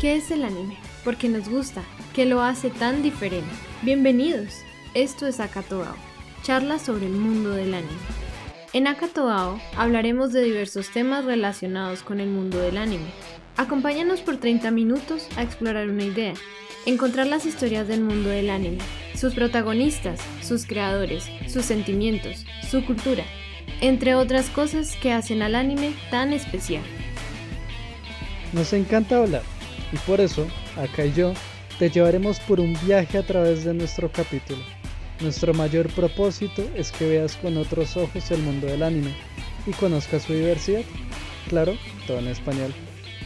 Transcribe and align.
¿Qué 0.00 0.14
es 0.14 0.30
el 0.30 0.44
anime? 0.44 0.76
¿Por 1.04 1.16
qué 1.16 1.28
nos 1.28 1.48
gusta? 1.48 1.82
¿Qué 2.14 2.24
lo 2.24 2.40
hace 2.40 2.70
tan 2.70 3.02
diferente? 3.02 3.50
Bienvenidos, 3.82 4.62
esto 4.94 5.26
es 5.26 5.40
Akatoao, 5.40 5.96
charla 6.42 6.78
sobre 6.78 7.06
el 7.06 7.12
mundo 7.12 7.50
del 7.50 7.74
anime. 7.74 7.92
En 8.72 8.86
Akatoao 8.86 9.60
hablaremos 9.76 10.32
de 10.32 10.42
diversos 10.42 10.90
temas 10.90 11.24
relacionados 11.24 12.02
con 12.02 12.20
el 12.20 12.28
mundo 12.28 12.58
del 12.58 12.76
anime. 12.76 13.06
Acompáñanos 13.56 14.20
por 14.20 14.36
30 14.36 14.70
minutos 14.70 15.26
a 15.36 15.42
explorar 15.42 15.88
una 15.88 16.04
idea, 16.04 16.34
encontrar 16.86 17.26
las 17.26 17.44
historias 17.44 17.88
del 17.88 18.02
mundo 18.02 18.28
del 18.28 18.50
anime, 18.50 18.78
sus 19.16 19.34
protagonistas, 19.34 20.20
sus 20.42 20.64
creadores, 20.64 21.24
sus 21.48 21.64
sentimientos, 21.64 22.44
su 22.70 22.84
cultura, 22.84 23.24
entre 23.80 24.14
otras 24.14 24.50
cosas 24.50 24.96
que 24.96 25.12
hacen 25.12 25.42
al 25.42 25.54
anime 25.54 25.92
tan 26.10 26.32
especial. 26.32 26.82
Nos 28.52 28.72
encanta 28.72 29.18
hablar 29.18 29.42
y 29.92 29.96
por 29.98 30.20
eso, 30.20 30.46
acá 30.76 31.04
y 31.04 31.12
yo, 31.12 31.32
te 31.78 31.90
llevaremos 31.90 32.40
por 32.40 32.60
un 32.60 32.76
viaje 32.84 33.18
a 33.18 33.26
través 33.26 33.64
de 33.64 33.74
nuestro 33.74 34.10
capítulo. 34.10 34.62
Nuestro 35.20 35.52
mayor 35.54 35.88
propósito 35.88 36.68
es 36.76 36.92
que 36.92 37.08
veas 37.08 37.36
con 37.36 37.56
otros 37.56 37.96
ojos 37.96 38.30
el 38.30 38.42
mundo 38.42 38.66
del 38.66 38.82
anime 38.82 39.14
y 39.66 39.72
conozcas 39.72 40.22
su 40.22 40.32
diversidad. 40.32 40.82
Claro, 41.48 41.74
todo 42.06 42.18
en 42.18 42.28
español. 42.28 42.72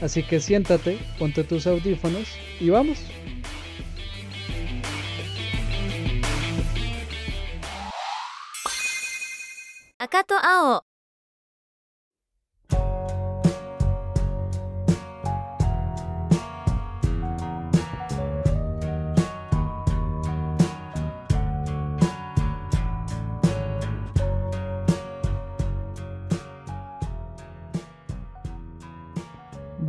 Así 0.00 0.22
que 0.22 0.40
siéntate, 0.40 0.98
ponte 1.18 1.44
tus 1.44 1.66
audífonos 1.66 2.28
y 2.60 2.70
vamos. 2.70 2.98
Akato 10.04 10.34
Ao. 10.34 10.82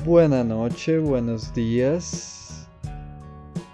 Buenas 0.06 0.46
noches, 0.46 1.02
buenos 1.02 1.52
días. 1.56 2.70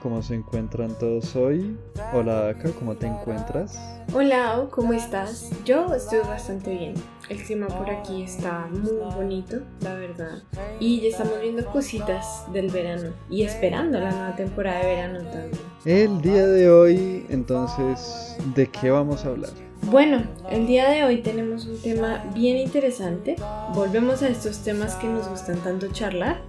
¿Cómo 0.02 0.22
se 0.22 0.36
encuentran 0.36 0.98
todos 1.00 1.36
hoy? 1.36 1.78
Hola 2.14 2.48
Aka, 2.52 2.72
¿cómo 2.72 2.96
te 2.96 3.08
encuentras? 3.08 3.99
Hola, 4.12 4.66
¿cómo 4.72 4.94
estás? 4.94 5.52
Yo 5.66 5.94
estoy 5.94 6.20
bastante 6.20 6.74
bien. 6.74 6.96
El 7.30 7.44
clima 7.44 7.68
por 7.68 7.92
aquí 7.92 8.24
está 8.24 8.68
muy 8.72 8.94
bonito, 9.14 9.58
la 9.82 9.94
verdad. 9.94 10.42
Y 10.80 11.00
ya 11.02 11.10
estamos 11.10 11.40
viendo 11.40 11.64
cositas 11.68 12.52
del 12.52 12.72
verano 12.72 13.12
y 13.30 13.44
esperando 13.44 14.00
la 14.00 14.10
nueva 14.10 14.36
temporada 14.36 14.80
de 14.80 14.96
verano 14.96 15.20
también. 15.30 15.52
El 15.86 16.22
día 16.24 16.48
de 16.48 16.72
hoy, 16.72 17.28
entonces, 17.30 18.36
¿de 18.56 18.66
qué 18.66 18.90
vamos 18.90 19.26
a 19.26 19.30
hablar? 19.30 19.52
Bueno, 19.84 20.24
el 20.50 20.66
día 20.66 20.90
de 20.90 21.04
hoy 21.04 21.22
tenemos 21.22 21.68
un 21.68 21.80
tema 21.80 22.26
bien 22.34 22.58
interesante. 22.58 23.36
Volvemos 23.76 24.24
a 24.24 24.30
estos 24.30 24.58
temas 24.60 24.96
que 24.96 25.06
nos 25.06 25.28
gustan 25.28 25.58
tanto 25.58 25.88
charlar, 25.92 26.42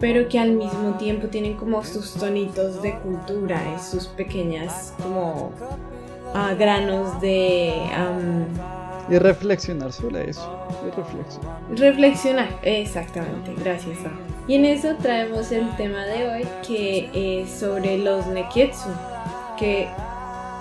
pero 0.00 0.28
que 0.28 0.40
al 0.40 0.52
mismo 0.52 0.96
tiempo 0.98 1.28
tienen 1.28 1.56
como 1.56 1.84
sus 1.84 2.14
tonitos 2.14 2.82
de 2.82 2.98
cultura 2.98 3.62
y 3.76 3.78
sus 3.80 4.08
pequeñas 4.08 4.92
como 5.00 5.52
ah, 6.34 6.54
granos 6.58 7.20
de... 7.20 7.74
Y 9.08 9.18
reflexionar 9.18 9.92
sobre 9.92 10.30
eso. 10.30 10.66
Y 10.86 10.90
reflexionar. 10.90 11.60
reflexionar, 11.70 12.48
exactamente, 12.62 13.54
gracias. 13.62 13.98
Sa. 13.98 14.10
Y 14.46 14.54
en 14.54 14.64
eso 14.64 14.94
traemos 15.00 15.52
el 15.52 15.74
tema 15.76 16.04
de 16.04 16.28
hoy 16.28 16.48
que 16.66 17.42
es 17.42 17.50
sobre 17.50 17.98
los 17.98 18.26
neketsu, 18.26 18.88
que 19.58 19.88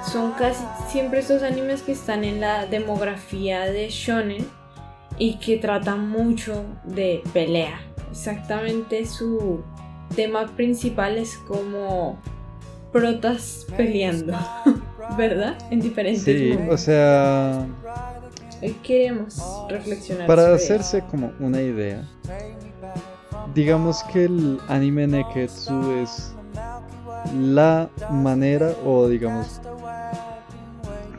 son 0.04 0.32
casi 0.34 0.64
siempre 0.88 1.20
estos 1.20 1.44
animes 1.44 1.82
que 1.84 1.92
están 1.92 2.24
en 2.24 2.42
la 2.42 2.66
demografía 2.66 3.66
de 3.66 3.90
shonen 3.90 4.46
y 5.18 5.36
que 5.36 5.58
tratan 5.58 6.10
mucho 6.10 6.66
de 6.84 7.22
pelea. 7.34 7.80
Exactamente 8.10 9.06
su 9.06 9.64
tema 10.16 10.48
principal 10.48 11.18
es 11.18 11.38
como 11.38 12.20
protas 12.92 13.66
peleando, 13.78 14.38
¿verdad? 15.18 15.58
En 15.70 15.80
diferentes 15.80 16.24
Sí, 16.24 16.58
o 16.70 16.78
sea, 16.78 17.66
Hoy 18.62 18.76
queremos 18.84 19.42
reflexionar 19.70 20.28
para 20.28 20.54
hacerse 20.54 21.02
como 21.10 21.32
una 21.40 21.60
idea, 21.62 22.08
digamos 23.56 24.04
que 24.04 24.26
el 24.26 24.60
anime 24.68 25.08
Neketsu 25.08 25.92
es 25.94 26.34
la 27.34 27.90
manera 28.12 28.74
o 28.86 29.08
digamos 29.08 29.62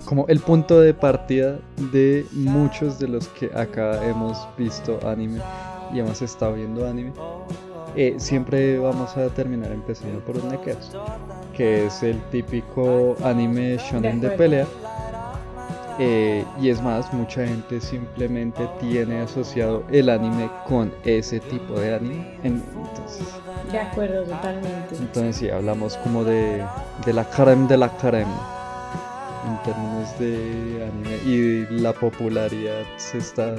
como 0.04 0.26
el 0.28 0.40
punto 0.40 0.80
de 0.80 0.94
partida 0.94 1.58
de 1.92 2.26
muchos 2.32 2.98
de 2.98 3.08
los 3.08 3.26
que 3.28 3.46
acá 3.46 4.04
hemos 4.06 4.46
visto 4.58 5.00
anime 5.06 5.40
y 5.92 6.00
hemos 6.00 6.20
estado 6.22 6.54
viendo 6.54 6.86
anime. 6.86 7.12
Eh, 7.94 8.14
siempre 8.18 8.78
vamos 8.78 9.16
a 9.16 9.28
terminar 9.28 9.70
empezando 9.72 10.20
por 10.20 10.36
un 10.38 10.48
Neketsu, 10.48 10.98
que 11.56 11.86
es 11.86 12.02
el 12.02 12.20
típico 12.30 13.16
anime 13.22 13.76
shonen 13.76 14.20
de, 14.20 14.30
pelea. 14.30 14.66
Eh, 15.98 16.44
y 16.60 16.70
es 16.70 16.80
más, 16.82 17.12
mucha 17.12 17.46
gente 17.46 17.80
simplemente 17.80 18.66
tiene 18.80 19.20
asociado 19.20 19.82
el 19.90 20.08
anime 20.08 20.50
con 20.66 20.90
ese 21.04 21.38
tipo 21.40 21.74
de 21.74 21.94
anime. 21.94 22.38
En- 22.42 22.62
Entonces, 22.88 23.26
De 23.70 23.78
acuerdo, 23.78 24.22
totalmente. 24.24 24.96
entonces 24.98 25.36
sí, 25.36 25.50
hablamos 25.50 25.96
como 25.98 26.24
de, 26.24 26.64
de 27.04 27.12
la 27.12 27.24
creme 27.26 27.68
de 27.68 27.76
la 27.76 27.88
creme 27.98 28.24
en 29.46 29.62
términos 29.62 30.18
de 30.18 30.90
anime 30.90 31.16
y 31.24 31.66
la 31.80 31.92
popularidad 31.92 32.84
se 32.96 33.18
está 33.18 33.54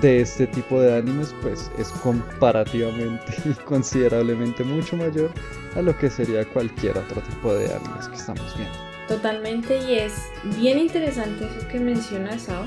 de 0.00 0.20
este 0.20 0.46
tipo 0.46 0.80
de 0.80 0.96
animes 0.96 1.34
pues 1.42 1.70
es 1.78 1.88
comparativamente 1.88 3.34
y 3.44 3.54
considerablemente 3.64 4.64
mucho 4.64 4.96
mayor 4.96 5.30
a 5.76 5.82
lo 5.82 5.96
que 5.96 6.10
sería 6.10 6.44
cualquier 6.46 6.98
otro 6.98 7.20
tipo 7.22 7.54
de 7.54 7.72
animes 7.72 8.08
que 8.08 8.16
estamos 8.16 8.56
viendo. 8.56 8.78
Totalmente, 9.08 9.78
y 9.78 9.94
es 9.98 10.14
bien 10.58 10.78
interesante 10.78 11.44
eso 11.44 11.68
que 11.68 11.80
mencionas, 11.80 12.42
Sao, 12.42 12.64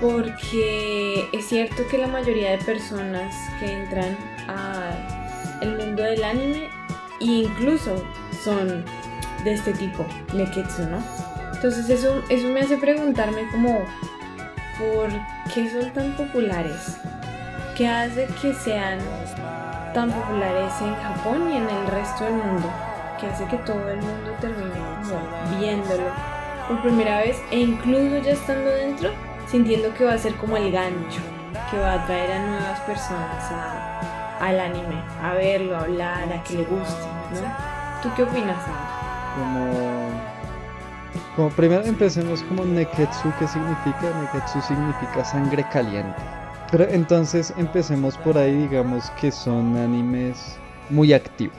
porque 0.00 1.28
es 1.32 1.46
cierto 1.46 1.82
que 1.90 1.98
la 1.98 2.06
mayoría 2.06 2.52
de 2.52 2.58
personas 2.58 3.34
que 3.60 3.72
entran 3.72 4.16
al 4.48 5.76
mundo 5.78 6.02
del 6.02 6.22
anime 6.24 6.68
incluso 7.20 8.02
son 8.42 8.84
de 9.44 9.52
este 9.52 9.72
tipo, 9.74 10.04
Neketsu, 10.34 10.82
¿no? 10.82 11.25
Entonces 11.56 11.90
eso, 11.90 12.22
eso 12.28 12.48
me 12.48 12.60
hace 12.60 12.76
preguntarme 12.76 13.48
como, 13.50 13.80
¿por 14.78 15.08
qué 15.52 15.70
son 15.70 15.90
tan 15.92 16.12
populares? 16.16 16.98
¿Qué 17.76 17.88
hace 17.88 18.28
que 18.40 18.54
sean 18.54 18.98
tan 19.92 20.10
populares 20.10 20.72
en 20.80 20.94
Japón 20.94 21.50
y 21.50 21.56
en 21.56 21.68
el 21.68 21.86
resto 21.88 22.24
del 22.24 22.34
mundo? 22.34 22.70
que 23.18 23.26
hace 23.26 23.46
que 23.46 23.56
todo 23.58 23.88
el 23.90 23.96
mundo 23.96 24.30
termine 24.40 24.74
viéndolo 25.58 26.10
por 26.68 26.82
primera 26.82 27.18
vez 27.18 27.40
e 27.50 27.60
incluso 27.60 28.18
ya 28.18 28.32
estando 28.32 28.70
dentro 28.70 29.10
sintiendo 29.46 29.94
que 29.94 30.04
va 30.04 30.14
a 30.14 30.18
ser 30.18 30.34
como 30.36 30.56
el 30.56 30.70
gancho 30.70 31.20
que 31.70 31.78
va 31.78 31.92
a 31.92 32.02
atraer 32.02 32.32
a 32.32 32.46
nuevas 32.46 32.80
personas 32.80 33.52
al 34.40 34.60
anime, 34.60 35.02
a 35.22 35.32
verlo, 35.32 35.76
a 35.76 35.80
hablar, 35.80 36.30
a 36.30 36.42
que 36.44 36.54
le 36.54 36.64
guste, 36.64 37.06
¿no? 37.32 38.02
¿Tú 38.02 38.10
qué 38.14 38.22
opinas? 38.24 38.58
Como, 39.34 40.05
como 41.36 41.50
primero 41.50 41.84
empecemos 41.84 42.42
como 42.44 42.64
Neketsu, 42.64 43.30
¿qué 43.38 43.46
significa? 43.46 44.10
Neketsu 44.22 44.60
significa 44.62 45.22
sangre 45.22 45.66
caliente. 45.70 46.16
Pero 46.70 46.84
entonces 46.84 47.52
empecemos 47.58 48.16
por 48.18 48.38
ahí, 48.38 48.56
digamos 48.56 49.10
que 49.20 49.30
son 49.30 49.76
animes 49.76 50.56
muy 50.90 51.12
activos. 51.12 51.56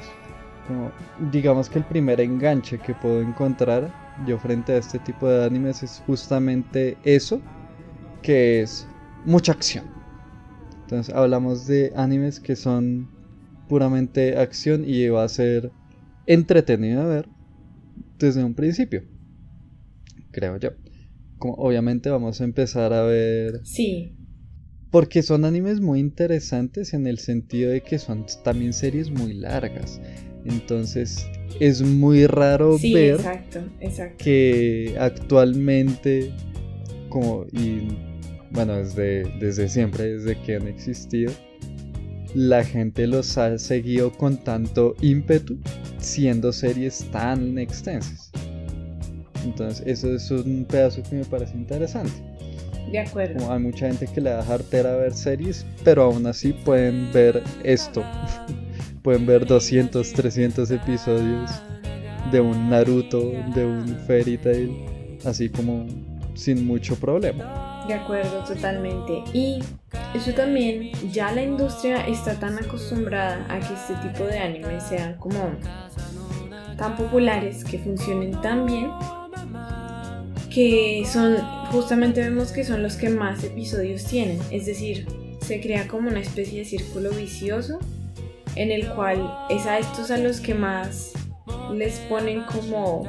Como, 0.67 0.91
digamos 1.31 1.69
que 1.69 1.79
el 1.79 1.85
primer 1.85 2.19
enganche 2.19 2.79
que 2.79 2.93
puedo 2.95 3.21
encontrar 3.21 3.93
yo 4.25 4.39
frente 4.39 4.73
a 4.73 4.77
este 4.77 4.97
tipo 4.99 5.29
de 5.29 5.45
animes 5.45 5.83
es 5.83 6.01
justamente 6.07 6.97
eso, 7.03 7.39
que 8.23 8.61
es 8.61 8.87
mucha 9.25 9.51
acción. 9.51 9.85
Entonces 10.81 11.13
hablamos 11.13 11.67
de 11.67 11.93
animes 11.95 12.39
que 12.39 12.55
son 12.55 13.09
puramente 13.69 14.37
acción 14.37 14.83
y 14.85 15.07
va 15.09 15.23
a 15.23 15.29
ser 15.29 15.71
entretenido 16.25 17.07
de 17.07 17.15
ver 17.15 17.29
desde 18.17 18.43
un 18.43 18.55
principio, 18.55 19.03
creo 20.37 20.57
yo. 20.57 20.69
Como 21.39 21.55
obviamente 21.55 22.09
vamos 22.11 22.41
a 22.41 22.43
empezar 22.43 22.93
a 22.93 23.01
ver 23.01 23.61
Sí, 23.63 24.15
porque 24.91 25.23
son 25.23 25.45
animes 25.45 25.81
muy 25.81 25.99
interesantes 25.99 26.93
en 26.93 27.07
el 27.07 27.17
sentido 27.17 27.71
de 27.71 27.81
que 27.81 27.97
son 27.97 28.25
también 28.43 28.73
series 28.73 29.09
muy 29.09 29.33
largas. 29.33 29.99
Entonces 30.45 31.25
es 31.59 31.81
muy 31.81 32.27
raro 32.27 32.77
sí, 32.77 32.93
ver 32.93 33.15
exacto, 33.15 33.59
exacto. 33.81 34.23
que 34.23 34.95
actualmente 34.99 36.31
como 37.09 37.45
y 37.51 37.87
bueno, 38.51 38.77
desde, 38.77 39.23
desde 39.39 39.67
siempre, 39.67 40.17
desde 40.17 40.39
que 40.41 40.55
han 40.55 40.67
existido, 40.67 41.33
la 42.33 42.63
gente 42.63 43.07
los 43.07 43.37
ha 43.37 43.57
seguido 43.57 44.11
con 44.11 44.37
tanto 44.37 44.95
ímpetu, 45.01 45.57
siendo 45.99 46.53
series 46.53 47.05
tan 47.11 47.57
extensas. 47.57 48.31
Entonces, 49.43 49.85
eso 49.85 50.13
es 50.13 50.29
un 50.31 50.65
pedazo 50.65 51.01
que 51.03 51.15
me 51.15 51.25
parece 51.25 51.55
interesante. 51.55 52.13
De 52.91 52.99
acuerdo. 52.99 53.39
Como 53.39 53.51
hay 53.51 53.59
mucha 53.59 53.87
gente 53.87 54.07
que 54.07 54.21
le 54.21 54.29
da 54.29 54.43
jartera 54.43 54.93
a 54.93 54.97
ver 54.97 55.13
series, 55.13 55.65
pero 55.83 56.03
aún 56.03 56.25
así 56.25 56.53
pueden 56.53 57.11
ver 57.11 57.43
esto. 57.63 58.03
pueden 59.01 59.25
ver 59.25 59.45
200, 59.45 60.13
300 60.13 60.71
episodios 60.71 61.51
de 62.31 62.41
un 62.41 62.69
Naruto, 62.69 63.31
de 63.55 63.65
un 63.65 63.87
Fairy 64.05 64.37
Tail, 64.37 65.17
así 65.25 65.49
como 65.49 65.85
sin 66.33 66.65
mucho 66.67 66.95
problema. 66.95 67.85
De 67.87 67.93
acuerdo, 67.93 68.43
totalmente. 68.43 69.23
Y 69.33 69.59
eso 70.13 70.33
también, 70.33 70.91
ya 71.11 71.31
la 71.31 71.41
industria 71.41 72.05
está 72.05 72.33
tan 72.33 72.57
acostumbrada 72.57 73.45
a 73.49 73.59
que 73.59 73.73
este 73.73 73.95
tipo 74.07 74.25
de 74.25 74.39
animes 74.39 74.83
sean 74.83 75.15
como 75.15 75.51
tan 76.77 76.95
populares, 76.95 77.63
que 77.63 77.79
funcionen 77.79 78.39
tan 78.41 78.65
bien, 78.65 78.89
que 80.57 81.05
son, 81.05 81.37
justamente 81.71 82.19
vemos 82.19 82.51
que 82.51 82.63
son 82.63 82.81
los 82.81 82.95
que 82.95 83.11
más 83.11 83.43
episodios 83.43 84.03
tienen. 84.05 84.39
Es 84.49 84.65
decir, 84.65 85.05
se 85.39 85.61
crea 85.61 85.87
como 85.87 86.09
una 86.09 86.19
especie 86.19 86.57
de 86.57 86.65
círculo 86.65 87.11
vicioso 87.11 87.77
en 88.55 88.71
el 88.71 88.87
cual 88.89 89.37
es 89.51 89.67
a 89.67 89.77
estos 89.77 90.09
a 90.09 90.17
los 90.17 90.39
que 90.39 90.55
más 90.55 91.11
les 91.75 91.99
ponen 92.09 92.41
como... 92.41 93.07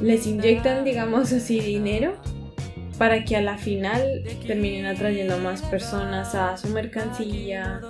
les 0.00 0.28
inyectan, 0.28 0.84
digamos 0.84 1.32
así, 1.32 1.58
dinero 1.58 2.14
para 2.96 3.24
que 3.24 3.34
a 3.34 3.42
la 3.42 3.58
final 3.58 4.22
terminen 4.46 4.86
atrayendo 4.86 5.34
a 5.34 5.38
más 5.38 5.60
personas 5.62 6.36
a 6.36 6.56
su 6.56 6.68
mercancía, 6.68 7.80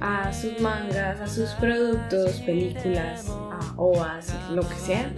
a 0.00 0.30
sus 0.34 0.60
mangas, 0.60 1.18
a 1.18 1.26
sus 1.26 1.48
productos, 1.52 2.42
películas, 2.42 3.24
a 3.26 3.72
OAS, 3.78 4.34
lo 4.50 4.68
que 4.68 4.74
sea. 4.74 5.10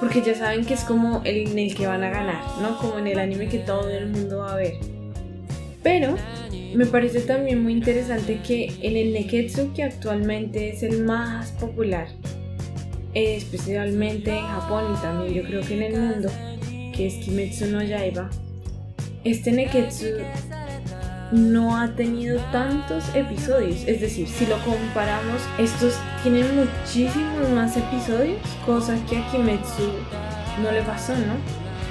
Porque 0.00 0.22
ya 0.22 0.34
saben 0.34 0.64
que 0.64 0.74
es 0.74 0.84
como 0.84 1.22
el 1.24 1.48
en 1.48 1.58
el 1.58 1.74
que 1.74 1.86
van 1.86 2.02
a 2.02 2.10
ganar, 2.10 2.42
¿no? 2.60 2.78
Como 2.78 2.98
en 2.98 3.06
el 3.06 3.18
anime 3.18 3.48
que 3.48 3.58
todo 3.58 3.88
el 3.90 4.08
mundo 4.08 4.38
va 4.38 4.52
a 4.52 4.56
ver. 4.56 4.74
Pero 5.82 6.16
me 6.74 6.86
parece 6.86 7.20
también 7.20 7.62
muy 7.62 7.72
interesante 7.72 8.40
que 8.46 8.72
en 8.82 8.96
el 8.96 9.12
Neketsu, 9.12 9.72
que 9.72 9.82
actualmente 9.82 10.70
es 10.70 10.82
el 10.82 11.04
más 11.04 11.52
popular, 11.52 12.08
especialmente 13.14 14.30
en 14.30 14.46
Japón 14.46 14.94
y 14.96 15.02
también 15.02 15.34
yo 15.34 15.42
creo 15.42 15.62
que 15.62 15.74
en 15.74 15.82
el 15.82 16.00
mundo, 16.00 16.28
que 16.94 17.06
es 17.06 17.14
Kimetsu 17.24 17.66
no 17.66 17.82
Yaiba, 17.82 18.30
este 19.24 19.52
Neketsu 19.52 20.06
no 21.32 21.76
ha 21.76 21.88
tenido 21.94 22.40
tantos 22.52 23.04
episodios. 23.14 23.84
Es 23.86 24.00
decir, 24.00 24.28
si 24.28 24.46
lo 24.46 24.56
comparamos, 24.58 25.42
estos 25.58 25.94
tienen 26.22 26.46
muchísimos 26.56 27.48
más 27.50 27.76
episodios, 27.76 28.38
cosa 28.66 28.98
que 29.08 29.18
a 29.18 29.30
Kimetsu 29.30 29.90
no 30.62 30.72
le 30.72 30.82
pasó, 30.82 31.12
¿no? 31.14 31.34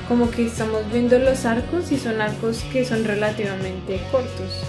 Como 0.08 0.30
que 0.32 0.48
estamos 0.48 0.82
viendo 0.92 1.20
los 1.20 1.46
arcos 1.46 1.92
y 1.92 1.98
son 1.98 2.20
arcos 2.22 2.64
que 2.72 2.84
son 2.84 3.06
relativamente 3.06 4.00
cortos. 4.12 4.64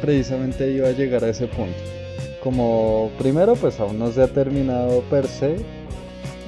Precisamente 0.00 0.70
iba 0.72 0.88
a 0.88 0.92
llegar 0.92 1.22
a 1.24 1.30
ese 1.30 1.46
punto. 1.46 1.76
Como 2.42 3.10
primero, 3.18 3.54
pues 3.56 3.78
aún 3.80 3.98
no 3.98 4.10
se 4.10 4.22
ha 4.22 4.28
terminado 4.28 5.02
per 5.02 5.26
se. 5.26 5.56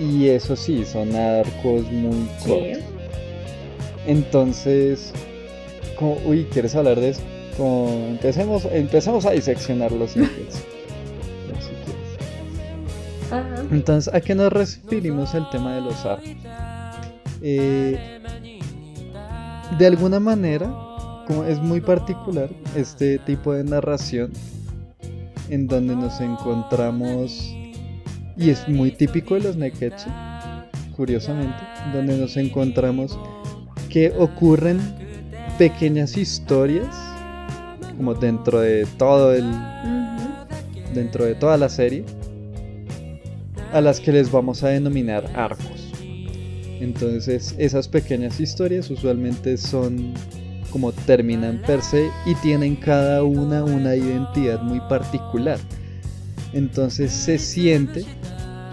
Y 0.01 0.29
eso 0.29 0.55
sí, 0.55 0.85
son 0.85 1.15
arcos 1.15 1.91
muy 1.91 2.29
cortos. 2.39 2.85
Entonces, 4.07 5.13
como, 5.97 6.17
uy, 6.25 6.47
¿quieres 6.51 6.75
hablar 6.77 7.01
de 7.01 7.11
eso? 7.11 7.21
Empecemos, 7.59 8.67
empecemos 8.71 9.27
a 9.27 9.33
diseccionar 9.33 9.93
los 9.93 10.17
ítems. 10.17 10.65
Entonces, 13.71 14.13
¿a 14.13 14.21
qué 14.21 14.35
nos 14.35 14.53
referimos 14.53 15.35
el 15.35 15.49
tema 15.51 15.75
de 15.75 15.81
los 15.83 16.05
arcos? 16.07 16.31
Eh, 17.43 18.19
de 19.79 19.87
alguna 19.87 20.19
manera, 20.19 20.67
como 21.27 21.45
es 21.45 21.61
muy 21.61 21.81
particular 21.81 22.49
este 22.75 23.19
tipo 23.19 23.53
de 23.53 23.65
narración 23.65 24.33
en 25.51 25.67
donde 25.67 25.95
nos 25.95 26.21
encontramos, 26.21 27.55
y 28.37 28.51
es 28.51 28.67
muy 28.69 28.93
típico 28.93 29.35
de 29.35 29.41
los 29.41 29.57
Neketsu, 29.57 30.09
curiosamente, 30.97 31.59
donde 31.93 32.17
nos 32.17 32.37
encontramos 32.37 33.19
que 33.91 34.13
ocurren 34.19 34.81
pequeñas 35.59 36.17
historias 36.17 37.08
como 37.99 38.15
dentro 38.15 38.61
de 38.61 38.87
todo 38.97 39.35
el 39.35 39.45
dentro 40.95 41.27
de 41.27 41.35
toda 41.35 41.59
la 41.59 41.69
serie 41.69 42.05
a 43.73 43.83
las 43.83 44.01
que 44.01 44.13
les 44.13 44.33
vamos 44.33 44.63
a 44.63 44.69
denominar 44.69 45.31
arcos. 45.35 45.93
Entonces 46.81 47.55
esas 47.59 47.89
pequeñas 47.89 48.41
historias 48.41 48.89
usualmente 48.89 49.59
son 49.59 50.15
como 50.71 50.93
terminan 50.93 51.61
per 51.67 51.83
se 51.83 52.09
y 52.25 52.35
tienen 52.37 52.77
cada 52.77 53.25
una 53.25 53.65
una 53.65 53.97
identidad 53.97 54.63
muy 54.63 54.81
particular. 54.89 55.59
Entonces 56.53 57.13
se 57.13 57.37
siente 57.37 58.07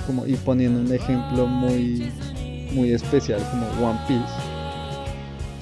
como 0.06 0.25
y 0.28 0.33
poniendo 0.36 0.80
un 0.80 0.94
ejemplo 0.94 1.48
muy 1.48 2.12
muy 2.71 2.94
especial 2.94 3.42
como 3.50 3.89
One 3.89 4.00
Piece 4.07 4.56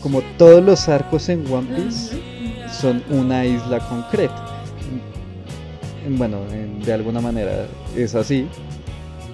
como 0.01 0.21
todos 0.37 0.61
los 0.61 0.89
arcos 0.89 1.29
en 1.29 1.49
One 1.51 1.67
Piece 1.75 2.32
son 2.83 3.01
una 3.09 3.45
isla 3.45 3.79
concreta. 3.87 4.45
Bueno, 6.17 6.41
de 6.85 6.91
alguna 6.91 7.21
manera 7.21 7.65
es 7.95 8.13
así. 8.13 8.45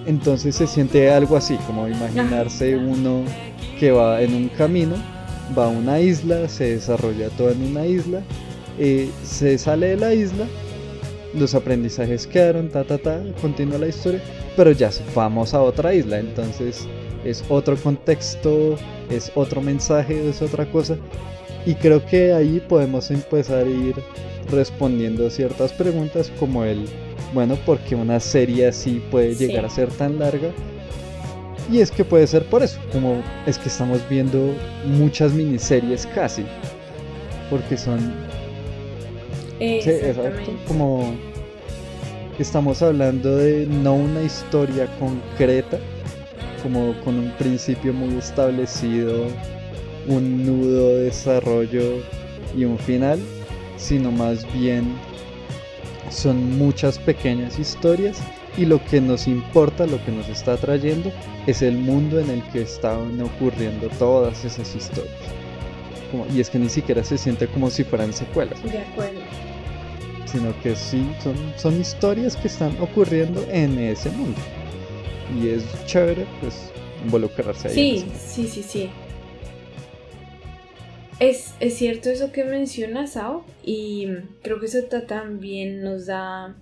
Entonces 0.06 0.54
se 0.54 0.68
siente 0.68 1.10
algo 1.10 1.36
así, 1.36 1.56
como 1.66 1.88
imaginarse 1.88 2.76
uno 2.76 3.24
que 3.80 3.90
va 3.90 4.22
en 4.22 4.34
un 4.34 4.48
camino, 4.50 4.94
va 5.58 5.64
a 5.64 5.68
una 5.68 5.98
isla, 5.98 6.48
se 6.48 6.76
desarrolla 6.76 7.28
todo 7.30 7.50
en 7.50 7.62
una 7.64 7.86
isla, 7.86 8.20
eh, 8.78 9.10
se 9.24 9.58
sale 9.58 9.88
de 9.88 9.96
la 9.96 10.14
isla, 10.14 10.46
los 11.34 11.56
aprendizajes 11.56 12.28
quedaron, 12.28 12.68
ta, 12.68 12.84
ta, 12.84 12.98
ta, 12.98 13.20
continúa 13.40 13.78
la 13.78 13.88
historia, 13.88 14.20
pero 14.56 14.70
ya 14.70 14.90
vamos 15.12 15.54
a 15.54 15.60
otra 15.60 15.92
isla, 15.92 16.20
entonces 16.20 16.86
es 17.24 17.44
otro 17.48 17.76
contexto, 17.76 18.76
es 19.10 19.32
otro 19.34 19.60
mensaje, 19.60 20.30
es 20.30 20.40
otra 20.40 20.70
cosa. 20.70 20.96
Y 21.66 21.74
creo 21.74 22.04
que 22.04 22.32
ahí 22.32 22.60
podemos 22.68 23.10
empezar 23.10 23.66
a 23.66 23.68
ir 23.68 23.94
respondiendo 24.50 25.28
ciertas 25.30 25.72
preguntas 25.72 26.32
como 26.38 26.64
el, 26.64 26.86
bueno, 27.34 27.56
¿por 27.66 27.78
qué 27.80 27.94
una 27.94 28.18
serie 28.18 28.68
así 28.68 29.02
puede 29.10 29.34
llegar 29.34 29.64
a 29.64 29.70
ser 29.70 29.88
tan 29.88 30.18
larga? 30.18 30.50
Y 31.70 31.80
es 31.80 31.90
que 31.90 32.04
puede 32.04 32.26
ser 32.26 32.44
por 32.46 32.62
eso, 32.62 32.80
como 32.92 33.22
es 33.46 33.58
que 33.58 33.68
estamos 33.68 34.00
viendo 34.08 34.54
muchas 34.86 35.32
miniseries 35.32 36.06
casi, 36.06 36.44
porque 37.48 37.76
son... 37.76 38.12
Sí, 39.58 39.90
exacto, 39.90 40.52
como 40.66 41.14
estamos 42.38 42.80
hablando 42.82 43.36
de 43.36 43.66
no 43.66 43.94
una 43.94 44.22
historia 44.22 44.88
concreta, 44.98 45.78
como 46.62 46.98
con 47.04 47.16
un 47.18 47.30
principio 47.32 47.92
muy 47.92 48.18
establecido, 48.18 49.26
un 50.06 50.46
nudo 50.46 50.88
de 50.88 51.04
desarrollo 51.04 52.02
y 52.56 52.64
un 52.64 52.78
final, 52.78 53.18
sino 53.76 54.10
más 54.10 54.46
bien 54.52 54.94
son 56.10 56.58
muchas 56.58 56.98
pequeñas 56.98 57.58
historias 57.58 58.18
y 58.56 58.64
lo 58.64 58.84
que 58.84 59.00
nos 59.00 59.28
importa, 59.28 59.86
lo 59.86 60.04
que 60.04 60.10
nos 60.10 60.28
está 60.28 60.56
trayendo 60.56 61.12
es 61.46 61.62
el 61.62 61.76
mundo 61.76 62.18
en 62.18 62.30
el 62.30 62.42
que 62.50 62.62
estaban 62.62 63.20
ocurriendo 63.20 63.88
todas 63.98 64.44
esas 64.44 64.74
historias. 64.74 65.14
y 66.34 66.40
es 66.40 66.50
que 66.50 66.58
ni 66.58 66.68
siquiera 66.68 67.04
se 67.04 67.16
siente 67.16 67.46
como 67.46 67.70
si 67.70 67.84
fueran 67.84 68.12
secuelas. 68.12 68.60
De 68.64 68.78
acuerdo. 68.78 69.20
Sino 70.26 70.52
que 70.62 70.74
sí, 70.74 71.08
son, 71.22 71.34
son 71.56 71.80
historias 71.80 72.36
que 72.36 72.48
están 72.48 72.76
ocurriendo 72.80 73.44
en 73.50 73.78
ese 73.78 74.10
mundo 74.10 74.38
y 75.40 75.48
es 75.48 75.64
chévere 75.86 76.26
pues 76.40 76.70
involucrarse 77.04 77.68
ahí. 77.68 77.74
Sí, 77.74 78.06
sí, 78.18 78.48
sí, 78.48 78.62
sí. 78.62 78.90
Es, 81.20 81.54
es, 81.60 81.74
cierto 81.76 82.08
eso 82.08 82.32
que 82.32 82.44
mencionas, 82.44 83.12
Sao, 83.12 83.44
y 83.62 84.08
creo 84.42 84.58
que 84.58 84.66
eso 84.66 84.78
también 85.06 85.82
nos 85.82 86.06
da. 86.06 86.56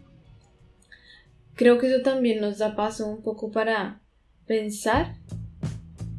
Creo 1.55 1.79
que 1.79 1.87
eso 1.87 2.03
también 2.03 2.41
nos 2.41 2.59
da 2.59 2.75
paso 2.75 3.07
un 3.07 3.23
poco 3.23 3.53
para 3.53 4.03
pensar 4.47 5.15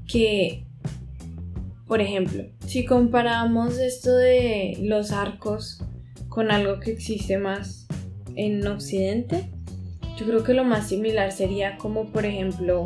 que, 0.07 0.65
por 1.85 1.99
ejemplo, 1.99 2.45
si 2.65 2.85
comparamos 2.85 3.77
esto 3.77 4.15
de 4.15 4.77
los 4.83 5.11
arcos 5.11 5.83
con 6.29 6.49
algo 6.49 6.79
que 6.79 6.91
existe 6.91 7.37
más 7.37 7.87
en 8.35 8.65
Occidente, 8.65 9.49
yo 10.17 10.25
creo 10.25 10.43
que 10.43 10.53
lo 10.53 10.63
más 10.63 10.87
similar 10.87 11.33
sería 11.33 11.77
como 11.77 12.11
por 12.11 12.25
ejemplo 12.25 12.85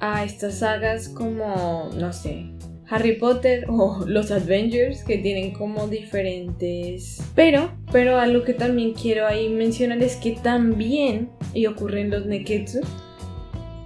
a 0.00 0.24
estas 0.24 0.60
sagas 0.60 1.08
como, 1.08 1.90
no 1.96 2.12
sé, 2.12 2.55
Harry 2.88 3.16
Potter 3.16 3.64
o 3.68 4.04
los 4.06 4.30
Avengers 4.30 5.02
que 5.02 5.18
tienen 5.18 5.52
como 5.52 5.88
diferentes. 5.88 7.22
Pero, 7.34 7.72
pero 7.92 8.18
algo 8.18 8.44
que 8.44 8.54
también 8.54 8.92
quiero 8.92 9.26
ahí 9.26 9.48
mencionar 9.48 10.02
es 10.02 10.16
que 10.16 10.32
también, 10.32 11.30
y 11.52 11.66
ocurre 11.66 12.02
en 12.02 12.10
los 12.10 12.26
Neketsu, 12.26 12.80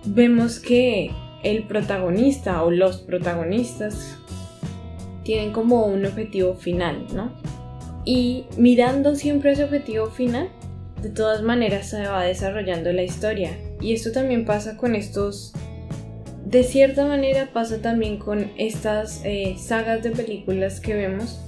vemos 0.05 0.59
que 0.59 1.11
el 1.43 1.65
protagonista 1.65 2.63
o 2.63 2.71
los 2.71 2.99
protagonistas 2.99 4.19
tienen 5.25 5.53
como 5.53 5.87
un 5.87 6.05
objetivo 6.05 6.55
final, 6.55 7.07
¿no? 7.15 7.33
Y 8.05 8.45
mirando 8.57 9.15
siempre 9.15 9.53
ese 9.53 9.65
objetivo 9.65 10.07
final, 10.07 10.49
de 11.03 11.11
todas 11.11 11.43
maneras 11.43 11.89
se 11.89 12.07
va 12.07 12.25
desarrollando 12.25 12.93
la 12.93 13.03
historia. 13.03 13.57
Y 13.81 13.93
esto 13.93 14.13
también 14.13 14.45
pasa 14.45 14.77
con 14.77 14.95
estos 14.95 15.53
de 16.51 16.65
cierta 16.65 17.07
manera 17.07 17.51
pasa 17.53 17.81
también 17.81 18.17
con 18.17 18.51
estas 18.57 19.23
eh, 19.25 19.55
sagas 19.57 20.03
de 20.03 20.11
películas 20.11 20.81
que 20.81 20.95
vemos, 20.95 21.41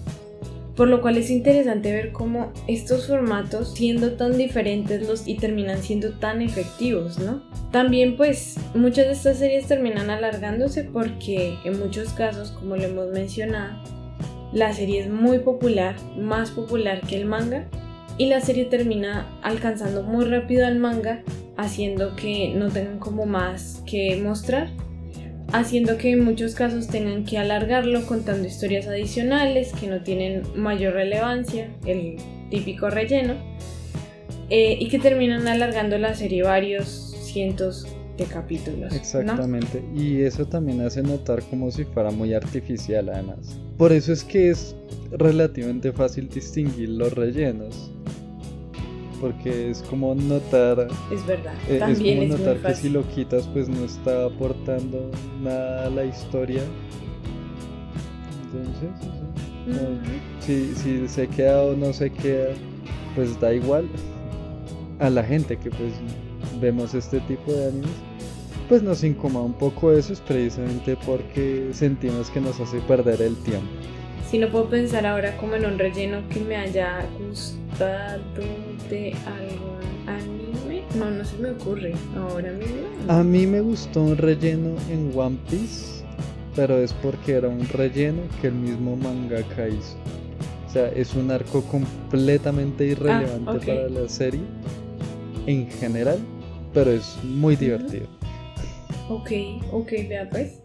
por 0.77 0.87
lo 0.87 1.03
cual 1.03 1.17
es 1.17 1.29
interesante 1.29 1.93
ver 1.93 2.13
cómo 2.13 2.53
estos 2.69 3.09
formatos, 3.09 3.75
siendo 3.75 4.13
tan 4.13 4.39
diferentes 4.39 5.07
los 5.07 5.27
y 5.27 5.35
terminan 5.35 5.83
siendo 5.83 6.13
tan 6.21 6.41
efectivos, 6.41 7.19
¿no? 7.19 7.43
También 7.73 8.17
pues 8.17 8.57
muchas 8.75 9.07
de 9.07 9.13
estas 9.13 9.39
series 9.39 9.67
terminan 9.67 10.09
alargándose 10.09 10.85
porque 10.85 11.59
en 11.65 11.81
muchos 11.81 12.11
casos, 12.11 12.53
como 12.53 12.77
lo 12.77 12.85
hemos 12.85 13.09
mencionado, 13.09 13.83
la 14.53 14.73
serie 14.73 15.01
es 15.01 15.11
muy 15.11 15.41
popular, 15.41 15.97
más 16.17 16.53
popular 16.53 17.01
que 17.01 17.17
el 17.17 17.27
manga, 17.27 17.67
y 18.19 18.27
la 18.27 18.41
serie 18.41 18.67
termina 18.67 19.27
alcanzando 19.43 20.05
muy 20.05 20.27
rápido 20.27 20.65
al 20.65 20.79
manga, 20.79 21.25
haciendo 21.57 22.15
que 22.15 22.53
no 22.55 22.69
tengan 22.69 23.01
como 23.01 23.27
más 23.27 23.83
que 23.85 24.17
mostrar 24.23 24.69
haciendo 25.53 25.99
que 25.99 26.13
en 26.13 26.25
muchos 26.25 26.55
casos 26.55 26.89
tengan 26.89 27.25
que 27.25 27.39
alargarlo 27.39 28.05
contando 28.07 28.47
historias 28.47 28.87
adicionales 28.87 29.73
que 29.79 29.87
no 29.87 30.03
tienen 30.03 30.43
mayor 30.57 30.95
relevancia, 30.95 31.69
el 31.85 32.17
típico 32.51 32.91
relleno, 32.91 33.35
eh, 34.49 34.77
y 34.81 34.89
que 34.89 34.99
terminan 34.99 35.47
alargando 35.47 35.99
la 35.99 36.15
serie 36.15 36.43
varios 36.43 36.89
cientos 37.23 37.87
de 38.17 38.25
capítulos. 38.25 38.95
Exactamente, 38.95 39.83
y 39.95 40.23
eso 40.23 40.47
también 40.47 40.81
hace 40.81 41.03
notar 41.03 41.43
como 41.45 41.71
si 41.71 41.85
fuera 41.85 42.11
muy 42.11 42.35
artificial 42.35 43.09
además. 43.09 43.59
Por 43.77 43.93
eso 43.93 44.13
es 44.13 44.25
que 44.25 44.51
es 44.51 44.75
relativamente 45.11 45.93
fácil 45.93 46.29
distinguir 46.29 46.91
los 46.91 47.13
rellenos 47.13 47.91
porque 49.23 49.71
es 49.71 49.83
como 49.83 50.17
notar. 50.17 50.89
Es 51.13 51.25
verdad, 51.25 51.55
eh, 51.69 51.79
también 51.79 52.25
es 52.25 52.35
como 52.35 52.39
notar 52.39 52.61
que 52.61 52.75
si 52.75 52.89
lo 52.89 53.09
quitas, 53.09 53.47
pues 53.47 53.69
no 53.69 53.85
está 53.85 54.27
aportando 54.27 55.11
nada 55.41 55.87
a 55.87 55.91
la 55.91 56.05
historia. 56.05 56.63
Entonces, 58.53 58.91
si, 60.41 60.75
si 60.75 61.09
se 61.09 61.29
queda 61.29 61.63
o 61.63 61.77
no 61.77 61.93
se 61.93 62.11
queda, 62.11 62.49
pues 63.15 63.41
da 63.41 63.55
igual 63.55 63.89
a 64.99 65.09
la 65.09 65.23
gente 65.23 65.57
que 65.57 65.71
pues 65.71 65.93
vemos 66.61 66.93
este 66.93 67.21
tipo 67.21 67.53
de 67.53 67.69
animes 67.69 67.91
pues 68.69 68.83
nos 68.83 69.05
incomoda 69.05 69.45
un 69.45 69.53
poco 69.53 69.93
eso 69.93 70.13
es 70.13 70.21
precisamente 70.21 70.97
porque 71.05 71.69
sentimos 71.73 72.31
que 72.31 72.41
nos 72.41 72.59
hace 72.61 72.79
perder 72.81 73.21
el 73.21 73.37
tiempo. 73.43 73.67
Si 74.31 74.39
no 74.39 74.49
puedo 74.49 74.71
pensar 74.71 75.05
ahora 75.05 75.37
como 75.37 75.57
en 75.57 75.67
un 75.67 75.79
relleno 75.79 76.27
que 76.31 76.41
me 76.41 76.57
haya 76.57 77.05
gustado 77.19 78.23
anime, 80.07 80.83
no, 80.95 81.11
no 81.11 81.25
se 81.25 81.37
me 81.39 81.51
ocurre 81.51 81.95
ahora 82.17 82.53
mismo. 82.53 82.87
A 83.09 83.23
mí 83.23 83.47
me 83.47 83.61
gustó 83.61 84.03
un 84.03 84.17
relleno 84.17 84.77
en 84.91 85.13
One 85.15 85.39
Piece, 85.49 86.05
pero 86.55 86.77
es 86.79 86.93
porque 86.93 87.33
era 87.33 87.49
un 87.49 87.67
relleno 87.69 88.23
que 88.41 88.49
el 88.49 88.55
mismo 88.55 88.97
mangaka 88.97 89.69
hizo. 89.69 89.97
O 90.67 90.71
sea, 90.71 90.89
es 90.89 91.15
un 91.15 91.31
arco 91.31 91.63
completamente 91.63 92.87
irrelevante 92.87 93.51
ah, 93.51 93.59
para 93.67 93.89
la 93.89 94.09
serie 94.09 94.41
en 95.47 95.71
general, 95.71 96.19
pero 96.73 96.91
es 96.91 97.19
muy 97.25 97.57
divertido. 97.57 98.07
Ok, 99.09 99.31
ok, 99.73 99.91
vea 100.09 100.29
pues. 100.31 100.61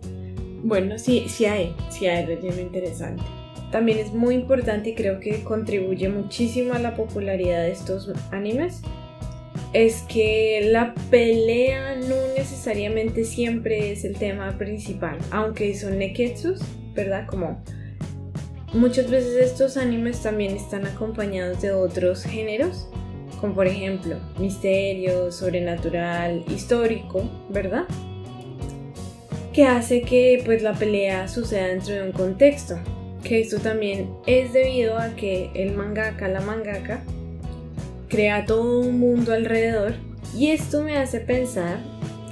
Bueno, 0.64 0.98
sí, 0.98 1.26
sí 1.28 1.46
hay, 1.46 1.76
sí 1.90 2.08
hay 2.08 2.26
relleno 2.26 2.60
interesante 2.62 3.24
también 3.72 3.98
es 4.00 4.14
muy 4.14 4.36
importante 4.36 4.92
y 4.92 4.96
creo 4.96 5.20
que 5.20 5.44
contribuye 5.44 6.08
muchísimo 6.10 6.74
a 6.74 6.80
la 6.80 6.96
popularidad 6.96 7.64
de 7.64 7.72
estos 7.72 8.12
animes 8.32 8.82
es 9.74 10.04
que 10.04 10.70
la 10.72 10.94
pelea 11.10 11.96
no 11.96 12.16
necesariamente 12.36 13.26
siempre 13.26 13.92
es 13.92 14.06
el 14.06 14.16
tema 14.16 14.58
principal, 14.58 15.18
aunque 15.32 15.76
son 15.76 16.00
neketsus, 16.00 16.60
¿verdad? 16.94 17.28
Como 17.28 17.62
muchas 18.74 19.10
veces 19.10 19.52
estos 19.52 19.78
animes 19.78 20.22
también 20.22 20.56
están 20.56 20.86
acompañados 20.88 21.62
de 21.62 21.72
otros 21.72 22.24
géneros, 22.24 22.88
como 23.42 23.54
por 23.54 23.68
ejemplo 23.68 24.16
misterio, 24.40 25.32
sobrenatural, 25.32 26.46
histórico, 26.48 27.30
¿verdad? 27.50 27.86
Que 29.52 29.66
hace 29.66 30.02
que 30.02 30.42
pues 30.46 30.62
la 30.62 30.74
pelea 30.74 31.28
suceda 31.28 31.68
dentro 31.68 31.94
de 31.94 32.04
un 32.04 32.12
contexto 32.14 32.80
que 33.24 33.42
esto 33.42 33.60
también 33.60 34.10
es 34.26 34.54
debido 34.54 34.98
a 34.98 35.16
que 35.16 35.50
el 35.54 35.74
mangaka, 35.74 36.28
la 36.28 36.42
mangaka, 36.42 37.04
crea 38.08 38.46
todo 38.46 38.82
un 38.82 39.00
mundo 39.00 39.34
alrededor 39.34 39.96
y 40.36 40.52
esto 40.52 40.84
me 40.84 40.98
hace 40.98 41.20
pensar, 41.20 41.80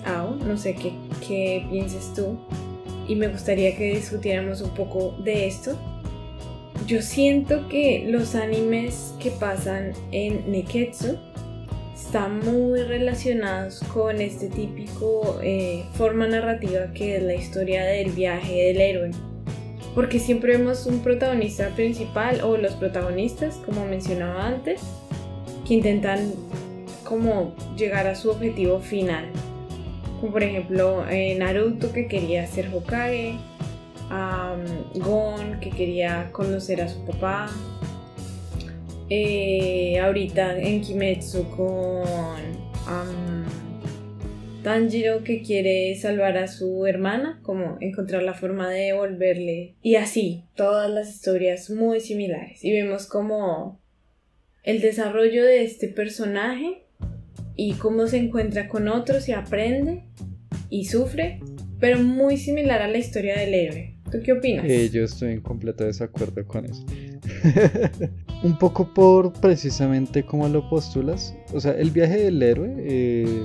Ao, 0.05 0.35
no 0.35 0.57
sé 0.57 0.75
qué, 0.75 0.93
qué 1.27 1.65
pienses 1.69 2.13
tú, 2.13 2.37
y 3.07 3.15
me 3.15 3.27
gustaría 3.27 3.75
que 3.75 3.95
discutiéramos 3.95 4.61
un 4.61 4.73
poco 4.73 5.15
de 5.23 5.47
esto. 5.47 5.77
Yo 6.87 7.01
siento 7.01 7.67
que 7.69 8.05
los 8.07 8.35
animes 8.35 9.13
que 9.19 9.31
pasan 9.31 9.93
en 10.11 10.51
Neketsu 10.51 11.17
están 11.95 12.39
muy 12.39 12.81
relacionados 12.83 13.79
con 13.93 14.21
este 14.21 14.47
típico 14.49 15.39
eh, 15.41 15.85
forma 15.93 16.27
narrativa 16.27 16.91
que 16.93 17.17
es 17.17 17.23
la 17.23 17.33
historia 17.33 17.83
del 17.85 18.11
viaje 18.11 18.53
del 18.65 18.81
héroe 18.81 19.11
porque 19.95 20.19
siempre 20.19 20.57
vemos 20.57 20.85
un 20.85 20.99
protagonista 20.99 21.69
principal 21.69 22.41
o 22.41 22.57
los 22.57 22.73
protagonistas, 22.73 23.55
como 23.65 23.85
mencionaba 23.85 24.45
antes, 24.45 24.81
que 25.65 25.73
intentan 25.73 26.33
como 27.05 27.55
llegar 27.77 28.05
a 28.05 28.15
su 28.15 28.29
objetivo 28.29 28.79
final. 28.81 29.25
Como 30.19 30.33
por 30.33 30.43
ejemplo 30.43 31.05
eh, 31.09 31.35
Naruto 31.39 31.93
que 31.93 32.07
quería 32.07 32.45
ser 32.45 32.69
Hokage, 32.73 33.37
Gon 34.95 35.59
que 35.61 35.69
quería 35.71 36.29
conocer 36.31 36.81
a 36.81 36.89
su 36.89 37.03
papá, 37.05 37.49
eh, 39.09 39.99
ahorita 39.99 40.57
en 40.57 40.81
Kimetsu 40.81 41.49
con 41.55 42.05
Tanjiro 44.65 45.23
que 45.23 45.43
quiere 45.43 45.93
salvar 45.93 46.39
a 46.39 46.47
su 46.47 46.87
hermana, 46.87 47.39
como 47.43 47.77
encontrar 47.81 48.23
la 48.23 48.33
forma 48.33 48.67
de 48.67 48.85
devolverle. 48.85 49.75
Y 49.83 49.93
así, 49.93 50.45
todas 50.55 50.89
las 50.89 51.07
historias 51.13 51.69
muy 51.69 51.99
similares. 51.99 52.65
Y 52.65 52.71
vemos 52.71 53.05
como 53.05 53.79
el 54.63 54.81
desarrollo 54.81 55.45
de 55.45 55.63
este 55.63 55.87
personaje 55.87 56.87
y 57.55 57.73
cómo 57.73 58.07
se 58.07 58.17
encuentra 58.17 58.67
con 58.67 58.87
otros 58.87 59.29
y 59.29 59.33
aprende 59.33 60.05
y 60.71 60.85
sufre, 60.85 61.41
pero 61.79 61.99
muy 61.99 62.37
similar 62.37 62.81
a 62.81 62.87
la 62.87 62.97
historia 62.97 63.37
del 63.37 63.53
héroe. 63.53 63.99
¿Tú 64.11 64.17
qué 64.23 64.33
opinas? 64.33 64.65
Eh, 64.67 64.89
yo 64.91 65.03
estoy 65.03 65.33
en 65.33 65.41
completo 65.41 65.83
desacuerdo 65.83 66.43
con 66.47 66.65
eso. 66.65 66.83
Un 68.43 68.57
poco 68.57 68.91
por 68.95 69.31
precisamente 69.33 70.25
cómo 70.25 70.49
lo 70.49 70.67
postulas. 70.71 71.35
O 71.53 71.59
sea, 71.59 71.73
el 71.73 71.91
viaje 71.91 72.17
del 72.17 72.41
héroe 72.41 72.75
eh, 72.79 73.43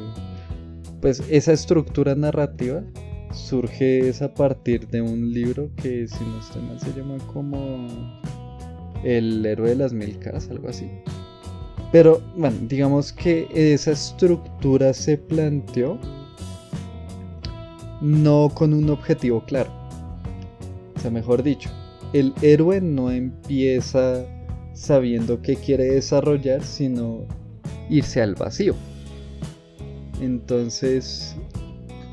pues 1.01 1.23
esa 1.31 1.53
estructura 1.53 2.15
narrativa 2.15 2.83
surge 3.33 4.13
a 4.21 4.35
partir 4.35 4.89
de 4.89 5.01
un 5.01 5.33
libro 5.33 5.71
que 5.77 6.07
si 6.09 6.25
no 6.25 6.41
estoy 6.41 6.63
mal 6.63 6.81
se 6.81 6.93
llama 6.93 7.17
como 7.33 7.87
El 9.05 9.45
héroe 9.47 9.71
de 9.71 9.77
las 9.77 9.93
mil 9.93 10.19
caras, 10.19 10.49
algo 10.51 10.69
así. 10.69 10.91
Pero 11.93 12.21
bueno, 12.37 12.57
digamos 12.69 13.13
que 13.13 13.49
esa 13.55 13.93
estructura 13.93 14.93
se 14.95 15.19
planteó 15.19 15.99
no 18.01 18.51
con 18.55 18.73
un 18.73 18.91
objetivo 18.91 19.45
claro. 19.45 19.71
O 20.97 21.01
sea, 21.01 21.11
mejor 21.11 21.43
dicho, 21.43 21.71
el 22.13 22.33
héroe 22.43 22.81
no 22.81 23.11
empieza 23.11 24.25
sabiendo 24.75 25.41
qué 25.43 25.57
quiere 25.57 25.85
desarrollar, 25.85 26.63
sino 26.63 27.27
irse 27.89 28.23
al 28.23 28.35
vacío. 28.35 28.75
Entonces, 30.21 31.35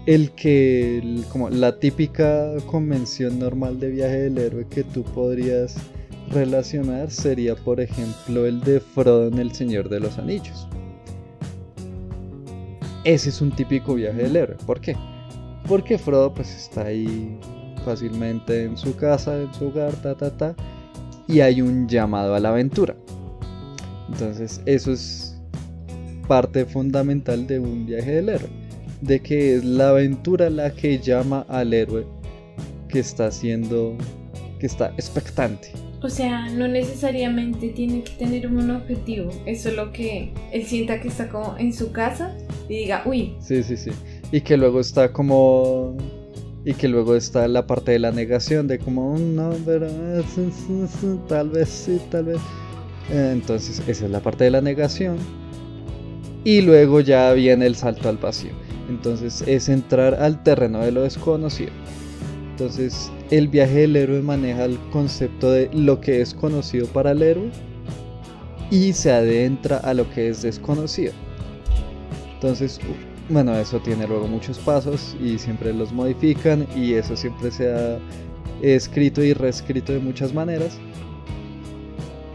el 0.06 0.32
que, 0.32 1.22
como 1.30 1.50
la 1.50 1.80
típica 1.80 2.54
convención 2.66 3.40
normal 3.40 3.80
de 3.80 3.90
viaje 3.90 4.18
del 4.22 4.38
héroe 4.38 4.68
que 4.70 4.84
tú 4.84 5.04
podrías 5.04 5.76
relacionar 6.32 7.12
sería, 7.12 7.56
por 7.56 7.82
ejemplo, 7.82 8.46
el 8.46 8.62
de 8.62 8.80
Frodo 8.80 9.28
en 9.28 9.40
El 9.40 9.52
Señor 9.54 9.90
de 9.90 10.00
los 10.00 10.18
Anillos. 10.18 10.68
Ese 13.04 13.30
es 13.30 13.42
un 13.42 13.52
típico 13.52 13.96
viaje 13.96 14.24
del 14.24 14.36
héroe. 14.36 14.58
¿Por 14.66 14.80
qué? 14.80 14.96
Porque 15.68 15.98
Frodo 15.98 16.34
pues 16.34 16.56
está 16.56 16.86
ahí 16.86 17.38
fácilmente 17.84 18.64
en 18.64 18.78
su 18.78 18.96
casa, 18.96 19.42
en 19.42 19.54
su 19.54 19.68
hogar, 19.68 19.94
ta, 20.02 20.16
ta, 20.16 20.36
ta. 20.36 20.56
Y 21.28 21.42
hay 21.42 21.62
un 21.62 21.88
llamado 21.88 22.36
a 22.36 22.40
la 22.40 22.50
aventura. 22.50 22.96
Entonces 24.10 24.62
eso 24.66 24.92
es 24.94 25.37
parte 26.28 26.66
fundamental 26.66 27.48
de 27.48 27.60
un 27.60 27.86
viaje 27.86 28.12
del 28.12 28.30
héroe. 28.30 28.50
De 29.02 29.20
que 29.20 29.56
es 29.56 29.64
la 29.64 29.90
aventura 29.90 30.50
la 30.50 30.72
que 30.74 31.00
llama 31.00 31.46
al 31.50 31.74
héroe 31.74 32.06
que 32.90 33.00
está 33.00 33.28
haciendo, 33.28 33.96
que 34.60 34.66
está 34.66 34.88
expectante. 34.98 35.70
O 36.02 36.10
sea, 36.10 36.48
no 36.50 36.68
necesariamente 36.68 37.70
tiene 37.70 38.04
que 38.04 38.12
tener 38.14 38.48
un 38.48 38.70
objetivo. 38.70 39.32
Es 39.46 39.64
solo 39.64 39.92
que 39.92 40.32
él 40.52 40.64
sienta 40.66 41.02
que 41.02 41.08
está 41.08 41.28
como 41.28 41.58
en 41.58 41.74
su 41.74 41.92
casa 41.92 42.36
y 42.70 42.78
diga, 42.78 43.02
uy. 43.06 43.36
Sí, 43.40 43.64
sí, 43.64 43.76
sí. 43.78 43.92
Y 44.32 44.42
que 44.42 44.58
luego 44.58 44.80
está 44.80 45.12
como 45.12 45.96
y 46.66 46.74
que 46.74 46.88
luego 46.90 47.16
está 47.16 47.48
la 47.48 47.66
parte 47.66 47.92
de 47.94 48.00
la 48.00 48.12
negación 48.12 48.68
de 48.68 48.78
como 48.78 49.14
"Mm, 49.14 49.36
no 49.36 49.52
pero 49.66 49.88
tal 51.30 51.50
vez 51.50 51.70
sí 51.70 51.98
tal 52.12 52.26
vez 52.26 52.40
entonces 53.10 53.82
esa 53.88 54.06
es 54.06 54.12
la 54.12 54.20
parte 54.20 54.44
de 54.44 54.52
la 54.52 54.60
negación 54.60 55.16
y 56.44 56.62
luego 56.62 57.02
ya 57.02 57.32
viene 57.34 57.66
el 57.66 57.76
salto 57.76 58.10
al 58.10 58.18
vacío. 58.18 58.52
Entonces 58.90 59.44
es 59.46 59.70
entrar 59.70 60.16
al 60.16 60.44
terreno 60.44 60.80
de 60.80 60.92
lo 60.92 61.02
desconocido. 61.04 61.72
Entonces 62.52 63.12
el 63.30 63.48
viaje 63.48 63.82
del 63.82 63.96
héroe 63.96 64.22
maneja 64.22 64.66
el 64.66 64.80
concepto 64.92 65.52
de 65.52 65.70
lo 65.74 66.00
que 66.00 66.22
es 66.22 66.34
conocido 66.34 66.88
para 66.88 67.12
el 67.12 67.22
héroe 67.22 67.52
y 68.72 68.94
se 68.94 69.12
adentra 69.12 69.78
a 69.78 69.94
lo 69.94 70.10
que 70.12 70.30
es 70.30 70.42
desconocido. 70.42 71.14
Entonces 72.36 72.80
bueno, 73.30 73.54
eso 73.58 73.80
tiene 73.80 74.08
luego 74.08 74.28
muchos 74.28 74.58
pasos 74.60 75.16
y 75.22 75.38
siempre 75.38 75.74
los 75.74 75.92
modifican 75.92 76.66
y 76.76 76.94
eso 76.94 77.16
siempre 77.18 77.52
se 77.52 77.74
ha 77.74 78.00
escrito 78.62 79.22
y 79.22 79.34
reescrito 79.34 79.92
de 79.92 80.00
muchas 80.00 80.34
maneras. 80.34 80.78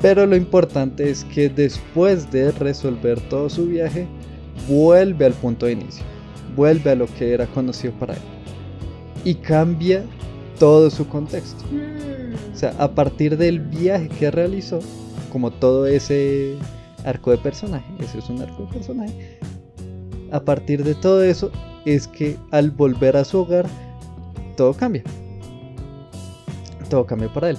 Pero 0.02 0.26
lo 0.26 0.34
importante 0.34 1.08
es 1.08 1.24
que 1.24 1.48
después 1.48 2.30
de 2.32 2.50
resolver 2.50 3.20
todo 3.28 3.48
su 3.48 3.66
viaje, 3.66 4.08
vuelve 4.68 5.26
al 5.26 5.32
punto 5.32 5.66
de 5.66 5.72
inicio, 5.72 6.04
vuelve 6.56 6.90
a 6.90 6.94
lo 6.96 7.06
que 7.06 7.32
era 7.32 7.46
conocido 7.46 7.94
para 7.94 8.14
él 8.14 8.20
y 9.24 9.36
cambia 9.36 10.04
todo 10.58 10.90
su 10.90 11.06
contexto. 11.06 11.64
O 12.52 12.56
sea, 12.56 12.74
a 12.78 12.90
partir 12.90 13.36
del 13.36 13.60
viaje 13.60 14.08
que 14.08 14.30
realizó, 14.30 14.80
como 15.30 15.52
todo 15.52 15.86
ese 15.86 16.56
arco 17.04 17.30
de 17.30 17.38
personaje, 17.38 17.86
ese 18.00 18.18
es 18.18 18.28
un 18.28 18.42
arco 18.42 18.64
de 18.64 18.72
personaje, 18.72 19.38
a 20.32 20.40
partir 20.40 20.82
de 20.82 20.94
todo 20.94 21.22
eso 21.22 21.50
es 21.84 22.08
que 22.08 22.36
al 22.50 22.70
volver 22.70 23.16
a 23.16 23.24
su 23.24 23.40
hogar, 23.40 23.66
todo 24.56 24.74
cambia. 24.74 25.02
Todo 26.88 27.06
cambia 27.06 27.32
para 27.32 27.50
él. 27.50 27.58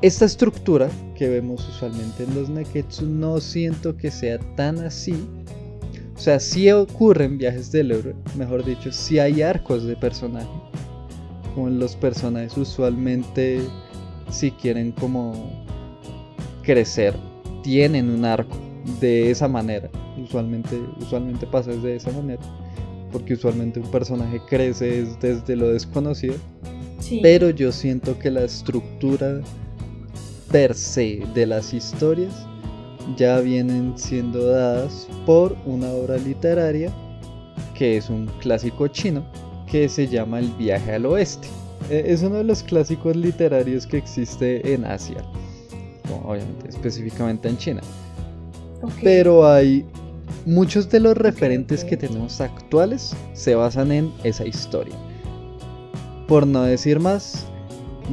Esta 0.00 0.26
estructura 0.26 0.88
que 1.16 1.28
vemos 1.28 1.68
usualmente 1.68 2.22
en 2.22 2.32
los 2.36 2.48
Neketsu 2.48 3.04
no 3.04 3.40
siento 3.40 3.96
que 3.96 4.12
sea 4.12 4.38
tan 4.54 4.78
así. 4.78 5.14
O 6.14 6.20
sea, 6.20 6.38
sí 6.38 6.70
ocurren 6.70 7.36
viajes 7.36 7.72
del 7.72 7.90
héroe, 7.90 8.14
mejor 8.36 8.64
dicho, 8.64 8.92
sí 8.92 9.18
hay 9.18 9.42
arcos 9.42 9.82
de 9.82 9.96
personaje. 9.96 10.48
Como 11.52 11.70
los 11.70 11.96
personajes 11.96 12.56
usualmente, 12.56 13.60
si 14.30 14.52
quieren 14.52 14.92
como 14.92 15.66
crecer, 16.62 17.16
tienen 17.64 18.08
un 18.08 18.24
arco 18.24 18.56
de 19.00 19.32
esa 19.32 19.48
manera. 19.48 19.90
Usualmente, 20.22 20.80
usualmente 21.00 21.44
pasa 21.44 21.72
de 21.72 21.96
esa 21.96 22.12
manera. 22.12 22.42
Porque 23.10 23.34
usualmente 23.34 23.80
un 23.80 23.90
personaje 23.90 24.40
crece 24.48 25.02
es 25.02 25.18
desde 25.18 25.56
lo 25.56 25.70
desconocido. 25.70 26.36
sí. 27.00 27.18
Pero 27.20 27.50
yo 27.50 27.72
siento 27.72 28.16
que 28.18 28.30
la 28.30 28.44
estructura 28.44 29.40
per 30.50 30.74
se 30.74 31.22
de 31.34 31.46
las 31.46 31.72
historias 31.72 32.32
ya 33.16 33.40
vienen 33.40 33.94
siendo 33.96 34.46
dadas 34.46 35.08
por 35.24 35.56
una 35.66 35.88
obra 35.88 36.16
literaria 36.18 36.92
que 37.74 37.96
es 37.96 38.10
un 38.10 38.26
clásico 38.40 38.88
chino 38.88 39.24
que 39.70 39.88
se 39.88 40.08
llama 40.08 40.40
El 40.40 40.48
viaje 40.52 40.94
al 40.94 41.06
oeste. 41.06 41.48
Eh, 41.90 42.04
Es 42.06 42.22
uno 42.22 42.36
de 42.36 42.44
los 42.44 42.62
clásicos 42.62 43.14
literarios 43.14 43.86
que 43.86 43.98
existe 43.98 44.74
en 44.74 44.84
Asia, 44.84 45.22
obviamente 46.24 46.68
específicamente 46.68 47.48
en 47.48 47.56
China. 47.58 47.80
Pero 49.02 49.46
hay 49.46 49.84
muchos 50.46 50.88
de 50.88 51.00
los 51.00 51.16
referentes 51.16 51.84
que 51.84 51.96
tenemos 51.96 52.40
actuales 52.40 53.14
se 53.34 53.54
basan 53.54 53.92
en 53.92 54.12
esa 54.24 54.46
historia. 54.46 54.94
Por 56.26 56.46
no 56.46 56.62
decir 56.62 57.00
más, 57.00 57.46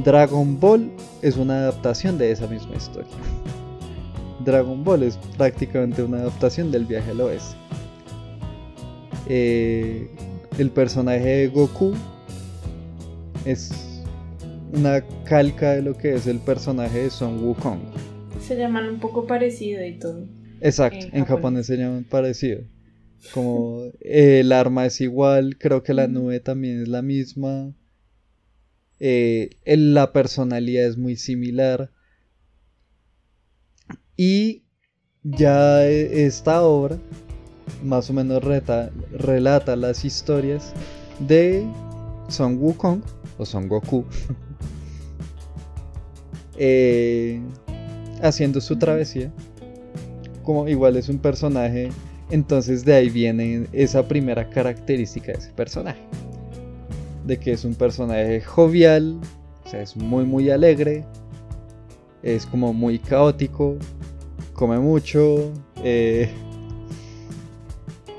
Dragon 0.04 0.58
Ball 0.58 0.90
es 1.26 1.36
una 1.36 1.54
adaptación 1.58 2.18
de 2.18 2.30
esa 2.30 2.46
misma 2.46 2.76
historia. 2.76 3.10
Dragon 4.44 4.84
Ball 4.84 5.02
es 5.02 5.16
prácticamente 5.36 6.02
una 6.02 6.18
adaptación 6.18 6.70
del 6.70 6.84
viaje 6.84 7.10
al 7.10 7.20
oeste. 7.20 7.56
Eh, 9.28 10.08
el 10.56 10.70
personaje 10.70 11.24
de 11.24 11.48
Goku 11.48 11.94
es 13.44 13.72
una 14.72 15.02
calca 15.24 15.72
de 15.72 15.82
lo 15.82 15.96
que 15.96 16.14
es 16.14 16.28
el 16.28 16.38
personaje 16.38 17.02
de 17.02 17.10
Son 17.10 17.42
Wukong. 17.42 17.80
Se 18.40 18.56
llaman 18.56 18.88
un 18.88 19.00
poco 19.00 19.26
parecido 19.26 19.84
y 19.84 19.98
todo. 19.98 20.26
Exacto, 20.60 20.98
En 20.98 21.02
en, 21.06 21.24
japonés. 21.24 21.28
japonés 21.28 21.66
se 21.66 21.76
llaman 21.76 22.04
parecido. 22.04 22.60
Como 23.34 23.82
eh, 24.00 24.40
el 24.40 24.52
arma 24.52 24.86
es 24.86 25.00
igual, 25.00 25.58
creo 25.58 25.82
que 25.82 25.92
la 25.92 26.06
nube 26.06 26.38
también 26.38 26.82
es 26.82 26.88
la 26.88 27.02
misma. 27.02 27.72
Eh, 29.00 29.50
la 29.64 30.12
personalidad 30.12 30.86
es 30.86 30.96
muy 30.96 31.16
similar. 31.16 31.90
Y 34.16 34.64
ya 35.22 35.86
e- 35.86 36.26
esta 36.26 36.62
obra 36.62 36.98
más 37.82 38.08
o 38.10 38.12
menos 38.12 38.42
reta- 38.42 38.90
relata 39.12 39.76
las 39.76 40.04
historias 40.04 40.72
de 41.20 41.66
Son 42.28 42.58
Wukong 42.58 43.02
o 43.38 43.44
Son 43.44 43.68
Goku. 43.68 44.04
eh, 46.58 47.40
haciendo 48.22 48.60
su 48.60 48.78
travesía 48.78 49.32
como 50.42 50.68
igual 50.68 50.96
es 50.96 51.08
un 51.08 51.18
personaje, 51.18 51.90
entonces 52.30 52.84
de 52.84 52.94
ahí 52.94 53.10
viene 53.10 53.66
esa 53.72 54.06
primera 54.06 54.48
característica 54.48 55.32
de 55.32 55.38
ese 55.38 55.50
personaje. 55.50 56.00
De 57.26 57.38
que 57.38 57.52
es 57.52 57.64
un 57.64 57.74
personaje 57.74 58.40
jovial, 58.40 59.18
o 59.64 59.68
sea, 59.68 59.82
es 59.82 59.96
muy 59.96 60.24
muy 60.24 60.48
alegre, 60.50 61.04
es 62.22 62.46
como 62.46 62.72
muy 62.72 62.98
caótico, 62.98 63.76
come 64.54 64.78
mucho, 64.78 65.52
eh, 65.82 66.30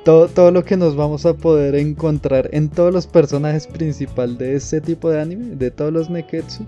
todo, 0.03 0.27
todo 0.27 0.51
lo 0.51 0.63
que 0.63 0.77
nos 0.77 0.95
vamos 0.95 1.25
a 1.25 1.33
poder 1.33 1.75
encontrar 1.75 2.49
en 2.51 2.69
todos 2.69 2.93
los 2.93 3.07
personajes 3.07 3.65
principales 3.65 4.37
de 4.37 4.55
este 4.55 4.81
tipo 4.81 5.09
de 5.09 5.21
anime, 5.21 5.55
de 5.55 5.71
todos 5.71 5.93
los 5.93 6.09
Neketsu, 6.09 6.65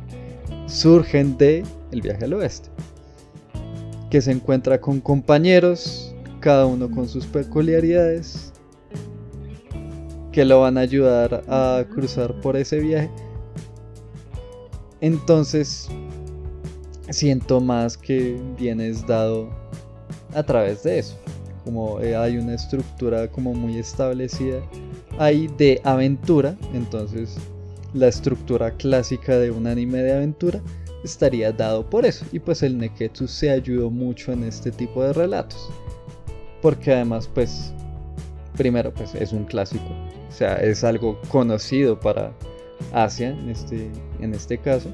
surgen 0.65 1.38
de 1.38 1.63
El 1.91 2.02
viaje 2.02 2.25
al 2.25 2.34
oeste 2.34 2.69
que 4.10 4.21
se 4.21 4.32
encuentra 4.32 4.82
con 4.82 4.99
compañeros, 5.02 6.13
cada 6.39 6.65
uno 6.65 6.89
con 6.89 7.08
sus 7.08 7.25
peculiaridades, 7.28 8.48
que 10.39 10.45
lo 10.45 10.62
van 10.62 10.78
a 10.78 10.82
ayudar 10.82 11.43
a 11.49 11.84
cruzar 11.93 12.34
por 12.39 12.56
ese 12.56 12.80
viaje. 12.80 13.10
Entonces, 15.02 15.89
siento 17.10 17.60
más 17.60 17.97
que 17.97 18.39
vienes 18.58 19.06
dado 19.06 19.49
a 20.34 20.41
través 20.41 20.84
de 20.84 20.99
eso. 20.99 21.17
Como 21.65 21.99
eh, 21.99 22.15
hay 22.15 22.38
una 22.38 22.54
estructura 22.54 23.30
como 23.30 23.54
muy 23.54 23.80
establecida 23.80 24.62
ahí 25.17 25.49
de 25.58 25.82
aventura, 25.84 26.56
entonces 26.73 27.36
la 27.93 28.08
estructura 28.08 28.71
clásica 28.71 29.38
de 29.38 29.52
un 29.52 29.67
anime 29.67 29.97
de 29.97 30.13
aventura 30.13 30.62
estaría 31.04 31.52
dado 31.52 31.86
por 31.89 32.06
eso. 32.06 32.25
Y 32.32 32.39
pues 32.39 32.63
el 32.63 32.78
Neketsu 32.78 33.28
se 33.28 33.49
ayudó 33.49 33.89
mucho 33.89 34.32
en 34.32 34.45
este 34.45 34.71
tipo 34.71 35.04
de 35.04 35.12
relatos. 35.12 35.69
Porque 36.62 36.93
además, 36.93 37.30
pues, 37.34 37.73
primero, 38.56 38.93
pues 38.93 39.13
es 39.15 39.34
un 39.34 39.43
clásico. 39.43 40.09
O 40.29 40.31
sea, 40.31 40.55
es 40.57 40.83
algo 40.83 41.19
conocido 41.29 41.99
para 41.99 42.31
Asia 42.93 43.29
en 43.29 43.49
este, 43.49 43.89
en 44.19 44.33
este 44.33 44.57
caso. 44.57 44.89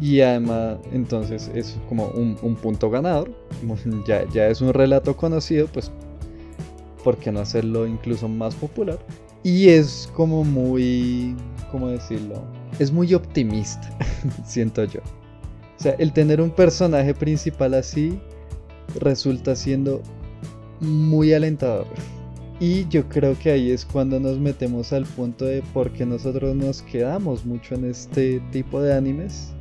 Y 0.00 0.20
además, 0.20 0.78
entonces 0.92 1.50
es 1.54 1.76
como 1.88 2.08
un, 2.08 2.36
un 2.42 2.56
punto 2.56 2.90
ganador. 2.90 3.30
Ya, 4.06 4.24
ya 4.30 4.48
es 4.48 4.60
un 4.60 4.72
relato 4.72 5.16
conocido, 5.16 5.66
pues, 5.66 5.90
¿por 7.04 7.16
qué 7.16 7.30
no 7.32 7.40
hacerlo 7.40 7.86
incluso 7.86 8.28
más 8.28 8.54
popular? 8.54 8.98
Y 9.42 9.68
es 9.68 10.10
como 10.14 10.44
muy, 10.44 11.36
¿cómo 11.70 11.88
decirlo? 11.88 12.42
Es 12.78 12.92
muy 12.92 13.14
optimista, 13.14 13.96
siento 14.46 14.84
yo. 14.84 15.00
O 15.78 15.82
sea, 15.82 15.94
el 15.98 16.12
tener 16.12 16.40
un 16.40 16.50
personaje 16.50 17.14
principal 17.14 17.74
así 17.74 18.18
resulta 19.00 19.54
siendo 19.54 20.02
muy 20.80 21.32
alentador. 21.32 21.86
Y 22.60 22.88
yo 22.88 23.08
creo 23.08 23.38
que 23.38 23.52
ahí 23.52 23.70
es 23.70 23.84
cuando 23.84 24.18
nos 24.18 24.38
metemos 24.38 24.92
al 24.92 25.04
punto 25.04 25.44
de 25.44 25.62
por 25.72 25.92
qué 25.92 26.04
nosotros 26.04 26.56
nos 26.56 26.82
quedamos 26.82 27.46
mucho 27.46 27.76
en 27.76 27.84
este 27.84 28.40
tipo 28.50 28.82
de 28.82 28.94
animes. 28.94 29.52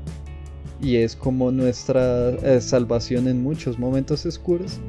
Y 0.81 0.95
es 0.95 1.15
como 1.15 1.51
nuestra 1.51 2.29
eh, 2.29 2.59
salvación 2.59 3.27
en 3.27 3.43
muchos 3.43 3.77
momentos 3.77 4.25
oscuros. 4.25 4.79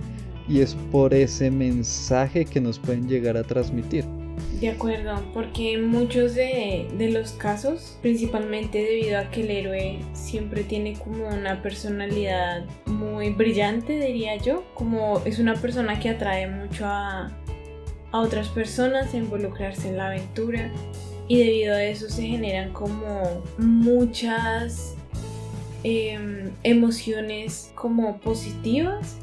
Y 0.49 0.61
es 0.61 0.75
por 0.90 1.12
ese 1.12 1.51
mensaje 1.51 2.47
que 2.47 2.61
nos 2.62 2.79
pueden 2.79 3.07
llegar 3.07 3.37
a 3.37 3.42
transmitir. 3.42 4.07
De 4.59 4.71
acuerdo, 4.71 5.23
porque 5.35 5.75
en 5.75 5.88
muchos 5.88 6.35
de, 6.35 6.88
de, 6.97 7.11
los 7.11 7.33
casos, 7.33 7.99
principalmente 8.01 8.79
debido 8.79 9.18
a 9.18 9.31
que 9.31 9.42
el 9.42 9.51
héroe 9.51 9.99
siempre 10.14 10.64
tiene 10.64 10.94
como 10.94 11.29
una 11.29 11.61
personalidad 11.61 12.64
muy 12.87 13.31
brillante, 13.31 14.01
diría 14.01 14.37
yo, 14.37 14.64
como 14.75 15.21
es 15.25 15.38
una 15.38 15.55
persona 15.55 16.01
que 16.01 16.09
atrae 16.09 16.49
mucho 16.49 16.87
a, 16.87 17.31
a 18.12 18.21
otras 18.21 18.49
personas 18.49 19.14
a 19.14 19.18
involucrarse 19.18 19.88
en 19.88 19.97
la 19.97 20.09
aventura 20.09 20.71
y 21.29 21.38
debido 21.38 21.75
a 21.75 21.85
eso 21.85 22.09
se 22.09 22.23
generan 22.23 22.73
como 22.73 23.42
muchas 23.59 24.94
em, 25.85 26.51
emociones 26.62 27.71
como 27.75 28.18
positivas 28.18 29.16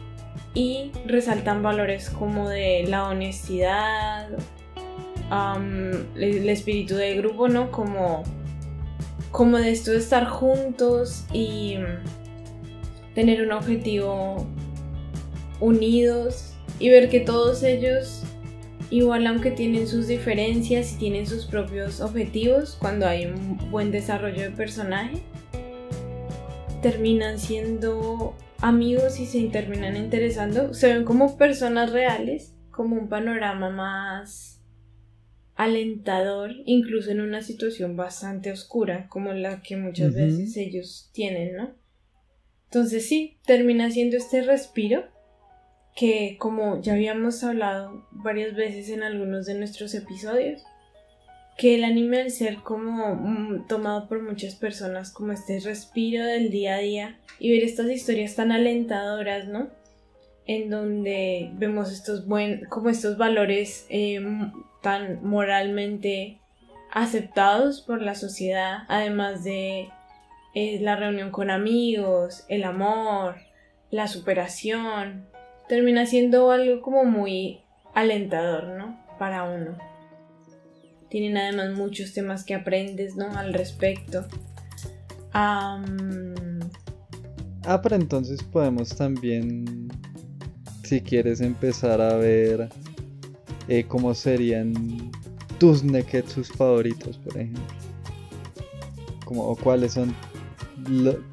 y 0.54 0.92
resaltan 1.06 1.62
valores 1.62 2.10
como 2.10 2.48
de 2.48 2.86
la 2.88 3.06
honestidad, 3.10 4.30
el 6.16 6.50
espíritu 6.50 6.96
del 6.96 7.18
grupo, 7.18 7.48
¿no? 7.48 7.72
Como, 7.72 8.24
como 9.32 9.58
de 9.58 9.72
esto 9.72 9.92
de 9.92 9.98
estar 9.98 10.26
juntos 10.26 11.26
y 11.34 11.78
tener 13.16 13.42
un 13.42 13.52
objetivo 13.52 14.46
unidos 15.60 16.54
y 16.80 16.90
ver 16.90 17.10
que 17.10 17.22
todos 17.22 17.64
ellos, 17.64 18.24
igual 18.90 19.28
aunque 19.28 19.52
tienen 19.52 19.88
sus 19.88 20.08
diferencias 20.08 20.94
y 20.94 20.98
tienen 20.98 21.28
sus 21.28 21.46
propios 21.46 22.02
objetivos, 22.02 22.78
cuando 22.80 23.08
hay 23.08 23.26
un 23.26 23.72
buen 23.72 23.92
desarrollo 23.92 24.44
de 24.44 24.52
personaje, 24.52 25.22
terminan 26.82 27.40
siendo 27.40 28.36
amigos 28.60 29.20
y 29.20 29.26
se 29.26 29.42
terminan 29.48 29.98
interesando, 29.98 30.74
se 30.74 30.94
ven 30.94 31.04
como 31.04 31.38
personas 31.38 31.92
reales, 31.92 32.54
como 32.72 32.96
un 32.96 33.10
panorama 33.10 33.70
más 33.70 34.62
alentador, 35.56 36.52
incluso 36.66 37.12
en 37.12 37.22
una 37.22 37.42
situación 37.42 37.96
bastante 37.96 38.52
oscura, 38.52 39.08
como 39.08 39.34
la 39.34 39.62
que 39.62 39.78
muchas 39.78 40.14
veces 40.14 40.58
ellos 40.58 41.10
tienen, 41.14 41.56
¿no? 41.56 41.76
Entonces 42.66 43.08
sí, 43.08 43.40
termina 43.46 43.90
siendo 43.90 44.18
este 44.18 44.42
respiro 44.42 45.15
que, 45.96 46.38
como 46.38 46.82
ya 46.82 46.94
habíamos 46.94 47.44
hablado 47.44 48.06
varias 48.12 48.54
veces 48.54 48.90
en 48.90 49.02
algunos 49.02 49.46
de 49.46 49.56
nuestros 49.56 49.96
episodios, 49.96 50.64
que 51.58 51.76
el 51.76 51.86
anime 51.86 52.22
al 52.22 52.32
ser 52.32 52.58
como 52.58 53.16
mm, 53.16 53.68
tomado 53.68 54.10
por 54.10 54.22
muchas 54.22 54.56
personas 54.56 55.12
como 55.12 55.32
este 55.32 55.60
respiro 55.62 56.26
del 56.26 56.52
día 56.52 56.76
a 56.76 56.80
día 56.80 57.20
y 57.40 57.52
ver 57.52 57.64
estas 57.64 57.88
historias 57.88 58.36
tan 58.36 58.52
alentadoras, 58.52 59.48
¿no? 59.48 59.70
En 60.46 60.70
donde 60.70 61.52
vemos 61.54 61.92
estos 61.92 62.28
buen, 62.28 62.66
como 62.66 62.90
estos 62.90 63.18
valores 63.18 63.88
eh, 63.90 64.20
tan 64.82 65.26
moralmente 65.26 66.40
aceptados 66.92 67.82
por 67.82 68.02
la 68.02 68.16
sociedad, 68.16 68.80
además 68.90 69.44
de 69.46 69.90
eh, 70.54 70.80
la 70.82 70.98
reunión 70.98 71.32
con 71.32 71.50
amigos, 71.50 72.46
el 72.50 72.66
amor, 72.66 73.36
la 73.92 74.08
superación, 74.08 75.26
termina 75.68 76.06
siendo 76.06 76.52
algo 76.52 76.82
como 76.82 77.06
muy 77.06 77.62
alentador, 77.94 78.68
¿no? 78.78 79.00
Para 79.18 79.44
uno. 79.44 79.78
Tienen 81.10 81.38
además 81.38 81.78
muchos 81.78 82.14
temas 82.14 82.44
que 82.44 82.56
aprendes, 82.56 83.16
¿no? 83.16 83.38
Al 83.38 83.54
respecto. 83.54 84.26
Ah, 85.34 85.82
pero 87.82 87.96
entonces 87.96 88.42
podemos 88.44 88.96
también, 88.96 89.90
si 90.84 91.02
quieres 91.02 91.42
empezar 91.42 92.00
a 92.00 92.16
ver 92.16 92.70
eh, 93.68 93.84
cómo 93.88 94.14
serían 94.14 95.12
tus 95.58 95.84
neketsus 95.84 96.50
favoritos, 96.52 97.18
por 97.18 97.38
ejemplo. 97.38 97.64
Como, 99.26 99.44
o 99.44 99.56
cuáles 99.56 99.94
son, 99.94 100.16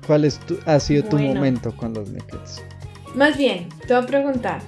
cuál 0.06 0.24
es 0.24 0.40
ha 0.66 0.80
sido 0.80 1.04
tu 1.04 1.18
momento 1.18 1.76
con 1.76 1.92
los 1.92 2.10
neketsu. 2.10 2.62
Más 3.14 3.36
bien, 3.36 3.68
te 3.86 3.94
voy 3.94 4.02
a 4.02 4.06
preguntar, 4.06 4.62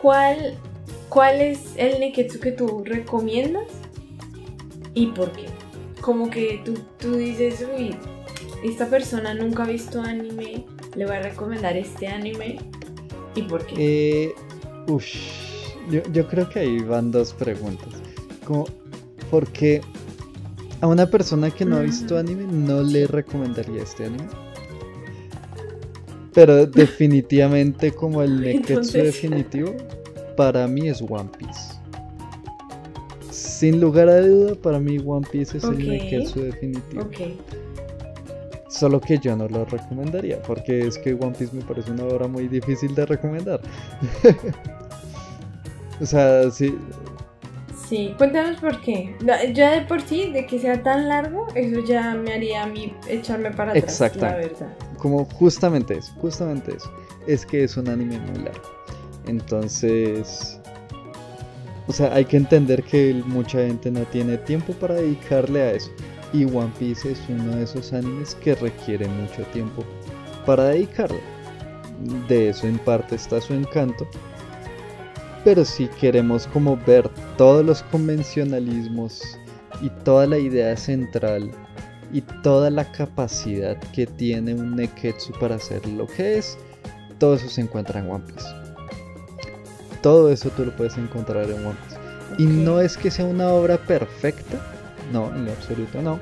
¿cuál, 0.00 0.56
cuál 1.08 1.40
es 1.40 1.74
el 1.76 2.00
neketsu 2.00 2.40
que 2.40 2.52
tú 2.52 2.82
recomiendas 2.84 3.66
y 4.94 5.06
por 5.08 5.32
qué? 5.32 5.46
Como 6.00 6.28
que 6.30 6.60
tú, 6.64 6.74
tú 6.98 7.16
dices, 7.16 7.66
uy, 7.76 7.96
esta 8.62 8.86
persona 8.88 9.34
nunca 9.34 9.64
ha 9.64 9.66
visto 9.66 10.00
anime, 10.00 10.66
le 10.94 11.06
voy 11.06 11.16
a 11.16 11.22
recomendar 11.22 11.76
este 11.76 12.06
anime 12.06 12.58
y 13.34 13.42
por 13.42 13.64
qué. 13.66 13.74
Eh, 13.78 14.34
uff 14.88 15.44
yo, 15.90 16.28
creo 16.28 16.48
que 16.48 16.60
ahí 16.60 16.80
van 16.80 17.10
dos 17.10 17.32
preguntas. 17.32 17.88
Como, 18.44 18.66
porque 19.30 19.80
a 20.80 20.86
una 20.86 21.06
persona 21.06 21.50
que 21.50 21.64
no 21.64 21.76
ha 21.76 21.80
visto 21.80 22.18
anime 22.18 22.44
no 22.44 22.82
le 22.82 23.06
recomendaría 23.06 23.82
este 23.82 24.06
anime. 24.06 24.28
Pero 26.34 26.66
definitivamente 26.66 27.92
como 27.92 28.22
el 28.22 28.40
neketsu 28.42 28.98
definitivo, 28.98 29.74
para 30.36 30.66
mí 30.66 30.88
es 30.88 31.00
One 31.00 31.30
Piece. 31.38 31.74
Sin 33.30 33.80
lugar 33.80 34.08
a 34.08 34.20
duda, 34.20 34.54
para 34.56 34.78
mí 34.78 34.98
One 35.04 35.26
Piece 35.30 35.58
es 35.58 35.64
el 35.64 35.88
neketsu 35.88 36.40
definitivo. 36.40 37.08
Solo 38.68 39.00
que 39.00 39.18
yo 39.18 39.36
no 39.36 39.48
lo 39.48 39.64
recomendaría, 39.64 40.42
porque 40.42 40.86
es 40.86 40.98
que 40.98 41.14
One 41.14 41.34
Piece 41.38 41.54
me 41.54 41.62
parece 41.62 41.92
una 41.92 42.04
obra 42.04 42.26
muy 42.26 42.48
difícil 42.48 42.94
de 42.94 43.06
recomendar. 43.06 43.60
O 46.00 46.06
sea, 46.06 46.50
sí. 46.50 46.76
Sí, 47.88 48.14
cuéntanos 48.16 48.60
por 48.60 48.80
qué. 48.80 49.14
Ya 49.52 49.72
de 49.72 49.82
por 49.82 50.00
sí, 50.00 50.30
de 50.32 50.46
que 50.46 50.58
sea 50.58 50.82
tan 50.82 51.08
largo, 51.08 51.46
eso 51.54 51.84
ya 51.84 52.14
me 52.14 52.32
haría 52.32 52.64
a 52.64 52.66
mí 52.66 52.94
echarme 53.08 53.50
para 53.50 53.70
atrás, 53.72 53.84
Exacto. 53.84 54.20
la 54.20 54.36
verdad. 54.36 54.74
Como 55.04 55.26
justamente 55.26 55.98
eso, 55.98 56.14
justamente 56.14 56.74
eso. 56.74 56.90
Es 57.26 57.44
que 57.44 57.64
es 57.64 57.76
un 57.76 57.90
anime 57.90 58.18
muy 58.20 58.44
largo. 58.44 58.62
Entonces, 59.26 60.58
o 61.86 61.92
sea, 61.92 62.10
hay 62.14 62.24
que 62.24 62.38
entender 62.38 62.82
que 62.82 63.22
mucha 63.26 63.58
gente 63.58 63.90
no 63.90 64.00
tiene 64.06 64.38
tiempo 64.38 64.72
para 64.72 64.94
dedicarle 64.94 65.60
a 65.60 65.72
eso. 65.72 65.90
Y 66.32 66.46
One 66.46 66.72
Piece 66.78 67.12
es 67.12 67.20
uno 67.28 67.54
de 67.54 67.64
esos 67.64 67.92
animes 67.92 68.34
que 68.36 68.54
requiere 68.54 69.06
mucho 69.06 69.42
tiempo 69.52 69.84
para 70.46 70.68
dedicarle. 70.68 71.20
De 72.26 72.48
eso 72.48 72.66
en 72.66 72.78
parte 72.78 73.16
está 73.16 73.42
su 73.42 73.52
encanto 73.52 74.08
pero 75.44 75.62
si 75.62 75.88
queremos 75.88 76.46
como 76.46 76.78
ver 76.86 77.06
todos 77.36 77.62
los 77.64 77.82
convencionalismos 77.82 79.38
y 79.82 79.90
toda 80.02 80.26
la 80.26 80.38
idea 80.38 80.74
central 80.74 81.50
y 82.14 82.22
toda 82.42 82.70
la 82.70 82.90
capacidad 82.90 83.76
que 83.92 84.06
tiene 84.06 84.54
un 84.54 84.76
Neketsu 84.76 85.32
para 85.38 85.56
hacer 85.56 85.86
lo 85.86 86.06
que 86.06 86.38
es, 86.38 86.56
todo 87.18 87.34
eso 87.34 87.48
se 87.50 87.60
encuentra 87.60 88.00
en 88.00 88.10
One 88.10 88.24
Piece. 88.24 88.48
Todo 90.00 90.30
eso 90.30 90.48
tú 90.50 90.64
lo 90.64 90.74
puedes 90.74 90.96
encontrar 90.96 91.44
en 91.50 91.66
One 91.66 91.76
Piece. 91.86 92.42
Y 92.42 92.46
no 92.46 92.80
es 92.80 92.96
que 92.96 93.10
sea 93.10 93.26
una 93.26 93.48
obra 93.48 93.76
perfecta, 93.76 94.58
no, 95.12 95.34
en 95.34 95.44
lo 95.44 95.52
absoluto 95.52 96.00
no. 96.00 96.18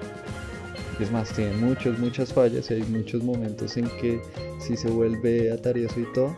Es 0.98 1.12
más, 1.12 1.30
tiene 1.30 1.52
muchas, 1.56 1.96
muchas 1.98 2.32
fallas 2.32 2.70
y 2.70 2.74
hay 2.74 2.82
muchos 2.82 3.22
momentos 3.22 3.76
en 3.76 3.88
que 4.00 4.20
si 4.58 4.76
se 4.76 4.88
vuelve 4.88 5.52
atarioso 5.52 6.00
y 6.00 6.12
todo 6.12 6.34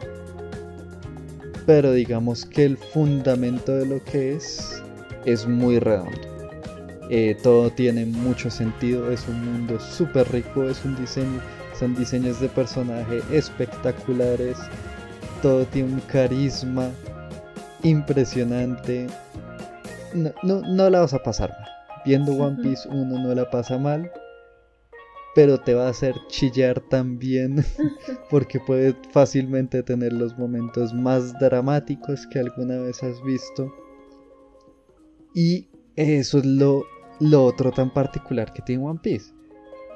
pero 1.67 1.93
digamos 1.93 2.45
que 2.45 2.65
el 2.65 2.77
fundamento 2.77 3.73
de 3.73 3.87
lo 3.87 4.05
que 4.05 4.35
es 4.35 4.83
es 5.25 5.47
muy 5.47 5.79
redondo. 5.79 6.34
Eh, 7.11 7.37
todo 7.43 7.71
tiene 7.71 8.07
mucho 8.07 8.51
sentido, 8.51 9.11
es 9.11 9.29
un 9.29 9.45
mundo 9.45 9.79
súper 9.79 10.31
rico, 10.33 10.65
es 10.65 10.85
un 10.85 10.97
diseño, 10.97 11.41
son 11.79 11.95
diseños 11.95 12.41
de 12.41 12.49
personaje 12.49 13.21
espectaculares, 13.31 14.57
todo 15.43 15.67
tiene 15.67 15.95
un 15.95 16.01
carisma 16.01 16.91
impresionante. 17.83 19.07
No, 20.15 20.33
no, 20.43 20.61
no 20.63 20.91
la 20.91 21.01
vas 21.01 21.13
a 21.13 21.23
pasar 21.23 21.51
mal. 21.51 21.69
Viendo 22.07 22.33
One 22.33 22.63
Piece 22.63 22.89
uno 22.89 23.19
no 23.19 23.35
la 23.35 23.51
pasa 23.51 23.79
mal 23.79 24.11
pero 25.35 25.59
te 25.59 25.75
va 25.75 25.87
a 25.87 25.91
hacer 25.91 26.15
chillar 26.29 26.81
también 26.81 27.65
porque 28.31 28.61
puede 28.61 28.95
fácilmente 29.11 29.83
tener 29.83 30.13
los 30.13 30.39
momentos 30.39 30.95
más 30.95 31.37
dramáticos 31.39 32.27
que 32.29 32.39
alguna 32.39 32.79
vez 32.79 33.03
has 33.03 33.23
visto. 33.25 33.75
Y 35.35 35.69
eso 35.97 36.39
es 36.39 36.45
lo, 36.45 36.85
lo 37.21 37.45
otro 37.45 37.71
tan 37.71 37.93
particular 37.93 38.53
que 38.53 38.63
tiene 38.63 38.85
One 38.85 39.01
Piece, 39.03 39.33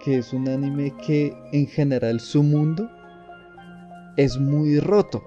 que 0.04 0.18
es 0.18 0.33
un 0.33 0.48
anime 0.48 0.94
que 1.04 1.35
en 1.52 1.66
general 1.66 2.20
su 2.20 2.42
mundo 2.42 2.88
es 4.16 4.38
muy 4.38 4.81
roto, 4.81 5.24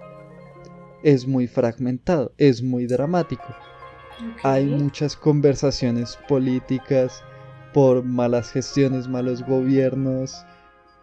es 1.03 1.27
muy 1.27 1.47
fragmentado, 1.47 2.33
es 2.37 2.61
muy 2.61 2.85
dramático. 2.87 3.55
hay 4.43 4.65
muchas 4.65 5.15
conversaciones 5.15 6.17
políticas 6.27 7.23
por 7.73 8.03
malas 8.03 8.51
gestiones, 8.51 9.07
malos 9.07 9.43
gobiernos, 9.43 10.45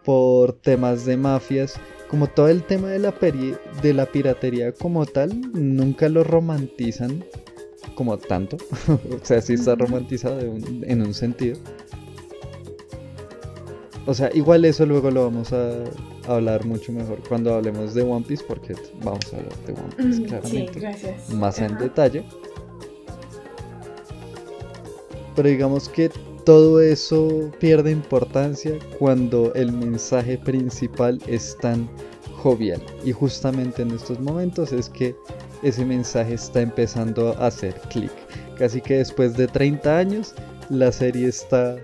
por 0.05 0.53
temas 0.53 1.05
de 1.05 1.17
mafias, 1.17 1.79
como 2.09 2.27
todo 2.27 2.47
el 2.47 2.63
tema 2.63 2.87
de 2.87 2.99
la, 2.99 3.13
de 3.81 3.93
la 3.93 4.05
piratería 4.05 4.71
como 4.71 5.05
tal, 5.05 5.39
nunca 5.53 6.09
lo 6.09 6.23
romantizan 6.23 7.23
como 7.95 8.17
tanto, 8.17 8.57
o 8.87 9.25
sea, 9.25 9.41
sí 9.41 9.53
está 9.53 9.75
romantizado 9.75 10.39
en 10.39 11.01
un 11.01 11.13
sentido. 11.13 11.57
O 14.05 14.13
sea, 14.13 14.31
igual 14.33 14.65
eso 14.65 14.85
luego 14.85 15.11
lo 15.11 15.25
vamos 15.25 15.53
a 15.53 15.83
hablar 16.27 16.65
mucho 16.65 16.91
mejor 16.91 17.19
cuando 17.27 17.53
hablemos 17.53 17.93
de 17.93 18.01
One 18.01 18.25
Piece, 18.27 18.43
porque 18.47 18.75
vamos 19.03 19.33
a 19.33 19.37
hablar 19.37 19.55
de 19.65 19.73
One 19.73 19.95
Piece 19.97 20.23
claramente. 20.23 20.73
Sí, 20.73 20.79
gracias. 20.79 21.29
Más 21.33 21.59
en 21.59 21.77
detalle. 21.77 22.23
Pero 25.35 25.49
digamos 25.49 25.89
que 25.89 26.09
todo 26.43 26.81
eso 26.81 27.51
pierde 27.59 27.91
importancia 27.91 28.79
cuando 28.97 29.53
el 29.53 29.71
mensaje 29.71 30.37
principal 30.37 31.21
es 31.27 31.55
tan 31.57 31.87
jovial. 32.41 32.81
Y 33.05 33.11
justamente 33.11 33.83
en 33.83 33.91
estos 33.91 34.19
momentos 34.19 34.71
es 34.71 34.89
que 34.89 35.15
ese 35.63 35.85
mensaje 35.85 36.33
está 36.33 36.61
empezando 36.61 37.37
a 37.37 37.47
hacer 37.47 37.73
clic. 37.89 38.11
Casi 38.57 38.81
que 38.81 38.97
después 38.97 39.35
de 39.35 39.47
30 39.47 39.97
años, 39.97 40.35
la 40.69 40.91
serie 40.91 41.27
está 41.27 41.77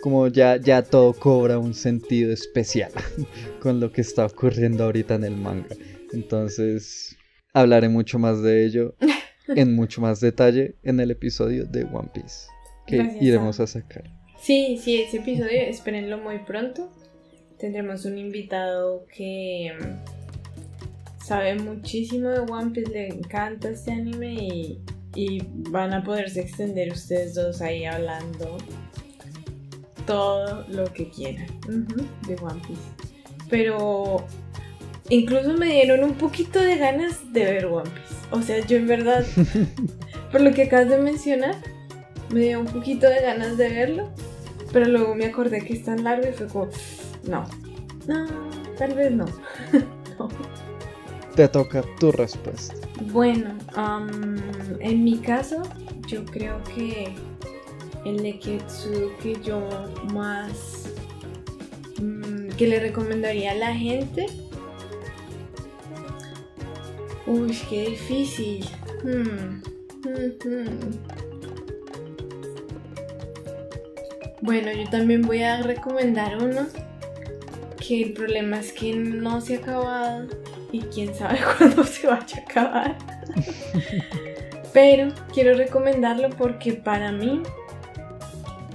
como 0.00 0.28
ya, 0.28 0.56
ya 0.56 0.82
todo 0.82 1.12
cobra 1.12 1.58
un 1.58 1.74
sentido 1.74 2.32
especial 2.32 2.92
con 3.60 3.80
lo 3.80 3.90
que 3.92 4.00
está 4.00 4.26
ocurriendo 4.26 4.84
ahorita 4.84 5.14
en 5.14 5.24
el 5.24 5.36
manga. 5.36 5.74
Entonces, 6.12 7.16
hablaré 7.52 7.88
mucho 7.88 8.18
más 8.18 8.42
de 8.42 8.64
ello 8.64 8.94
en 9.48 9.74
mucho 9.74 10.00
más 10.00 10.20
detalle 10.20 10.76
en 10.82 11.00
el 11.00 11.10
episodio 11.10 11.64
de 11.64 11.84
One 11.84 12.10
Piece 12.14 12.46
que 12.86 13.18
iremos 13.20 13.60
a 13.60 13.66
sacar. 13.66 14.04
Sí, 14.40 14.78
sí, 14.82 15.02
ese 15.02 15.18
episodio, 15.18 15.60
espérenlo 15.62 16.18
muy 16.18 16.38
pronto. 16.38 16.90
Tendremos 17.58 18.04
un 18.04 18.18
invitado 18.18 19.04
que 19.14 19.72
sabe 21.28 21.56
muchísimo 21.56 22.30
de 22.30 22.38
One 22.38 22.70
Piece, 22.70 22.90
le 22.90 23.08
encanta 23.08 23.68
este 23.68 23.92
anime 23.92 24.32
y, 24.32 24.80
y 25.14 25.42
van 25.70 25.92
a 25.92 26.02
poderse 26.02 26.40
extender 26.40 26.90
ustedes 26.90 27.34
dos 27.34 27.60
ahí 27.60 27.84
hablando 27.84 28.56
todo 30.06 30.64
lo 30.68 30.90
que 30.90 31.10
quieran 31.10 31.46
de 32.26 32.34
One 32.36 32.62
Piece. 32.66 32.80
Pero 33.50 34.24
incluso 35.10 35.52
me 35.52 35.66
dieron 35.66 36.02
un 36.02 36.14
poquito 36.14 36.60
de 36.60 36.78
ganas 36.78 37.30
de 37.30 37.44
ver 37.44 37.66
One 37.66 37.90
Piece. 37.90 38.14
O 38.30 38.40
sea, 38.40 38.64
yo 38.66 38.78
en 38.78 38.86
verdad, 38.86 39.22
por 40.32 40.40
lo 40.40 40.54
que 40.54 40.62
acabas 40.62 40.88
de 40.88 40.96
mencionar, 40.96 41.56
me 42.32 42.40
dio 42.40 42.60
un 42.60 42.66
poquito 42.66 43.06
de 43.06 43.20
ganas 43.20 43.58
de 43.58 43.68
verlo. 43.68 44.10
Pero 44.72 44.86
luego 44.86 45.14
me 45.14 45.26
acordé 45.26 45.60
que 45.60 45.74
es 45.74 45.84
tan 45.84 46.04
largo 46.04 46.26
y 46.26 46.32
fue 46.32 46.46
como, 46.46 46.68
no, 47.24 47.44
no, 48.06 48.26
tal 48.78 48.94
vez 48.94 49.12
no. 49.12 49.26
Te 51.38 51.46
toca 51.46 51.84
tu 52.00 52.10
respuesta. 52.10 52.74
Bueno, 53.12 53.54
en 54.80 55.04
mi 55.04 55.18
caso, 55.18 55.62
yo 56.08 56.24
creo 56.24 56.60
que 56.64 57.14
el 58.04 58.20
Neketsu 58.24 59.12
que 59.22 59.40
yo 59.40 59.62
más 60.12 60.86
mm, 62.02 62.48
que 62.56 62.66
le 62.66 62.80
recomendaría 62.80 63.52
a 63.52 63.54
la 63.54 63.72
gente. 63.72 64.26
Uy, 67.24 67.56
qué 67.70 67.90
difícil. 67.90 68.68
Hmm, 69.04 69.62
hmm, 70.08 70.32
hmm. 70.44 70.90
Bueno, 74.42 74.72
yo 74.72 74.90
también 74.90 75.22
voy 75.22 75.44
a 75.44 75.62
recomendar 75.62 76.42
uno 76.42 76.66
que 77.76 78.02
el 78.02 78.12
problema 78.12 78.58
es 78.58 78.72
que 78.72 78.92
no 78.92 79.40
se 79.40 79.54
ha 79.54 79.58
acabado 79.60 80.26
y 80.72 80.80
quién 80.80 81.14
sabe 81.14 81.38
cuándo 81.58 81.84
se 81.84 82.06
vaya 82.06 82.38
a 82.38 82.40
acabar. 82.40 82.98
Pero 84.72 85.12
quiero 85.32 85.56
recomendarlo 85.56 86.30
porque 86.30 86.74
para 86.74 87.10
mí 87.10 87.42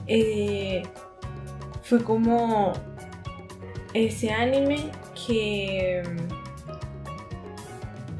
eh, 0.07 0.83
fue 1.83 2.03
como 2.03 2.73
ese 3.93 4.31
anime 4.31 4.89
que, 5.27 6.03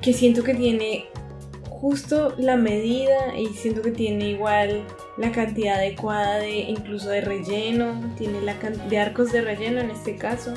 que 0.02 0.14
siento 0.14 0.44
que 0.44 0.54
tiene 0.54 1.08
justo 1.84 2.34
la 2.38 2.56
medida 2.56 3.38
y 3.38 3.48
siento 3.48 3.82
que 3.82 3.92
tiene 3.92 4.30
igual 4.30 4.86
la 5.18 5.32
cantidad 5.32 5.76
adecuada 5.76 6.38
de 6.38 6.60
incluso 6.60 7.10
de 7.10 7.22
relleno, 7.22 8.00
tiene 8.18 8.42
la 8.42 8.54
de 8.54 8.98
arcos 8.98 9.32
de 9.32 9.42
relleno 9.42 9.82
en 9.82 9.92
este 9.92 10.16
caso, 10.16 10.54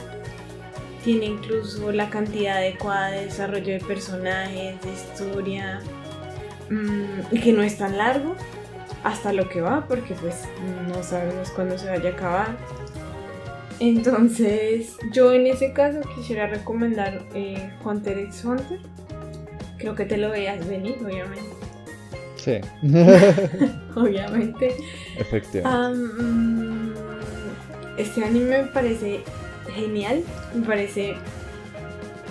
tiene 1.07 1.27
incluso 1.27 1.93
la 1.93 2.11
cantidad 2.11 2.57
adecuada 2.57 3.13
de 3.13 3.27
desarrollo 3.27 3.75
de 3.75 3.79
personajes, 3.79 4.75
de 4.83 4.93
historia, 4.93 5.81
mm, 6.69 7.33
y 7.33 7.39
que 7.39 7.53
no 7.53 7.63
es 7.63 7.79
tan 7.79 7.97
largo 7.97 8.35
hasta 9.05 9.33
lo 9.33 9.49
que 9.49 9.61
va, 9.61 9.87
porque 9.87 10.15
pues 10.15 10.43
no 10.89 11.01
sabemos 11.05 11.51
cuándo 11.51 11.79
se 11.79 11.87
vaya 11.87 12.11
a 12.11 12.13
acabar. 12.13 12.57
Entonces, 13.79 14.97
yo 15.13 15.33
en 15.33 15.47
ese 15.47 15.73
caso 15.73 16.01
quisiera 16.17 16.49
recomendar 16.49 17.23
eh, 17.35 17.71
Hunter 17.85 18.19
x 18.19 18.45
Hunter. 18.45 18.81
Creo 19.79 19.95
que 19.95 20.07
te 20.07 20.17
lo 20.17 20.31
veas 20.31 20.67
venir, 20.67 20.97
obviamente. 21.05 21.41
Sí. 22.35 22.59
obviamente. 23.95 24.77
Efectivamente. 25.17 27.01
este 27.97 28.25
anime 28.25 28.63
me 28.63 28.69
parece 28.71 29.23
genial, 29.77 30.23
me 30.55 30.67
parece 30.67 31.15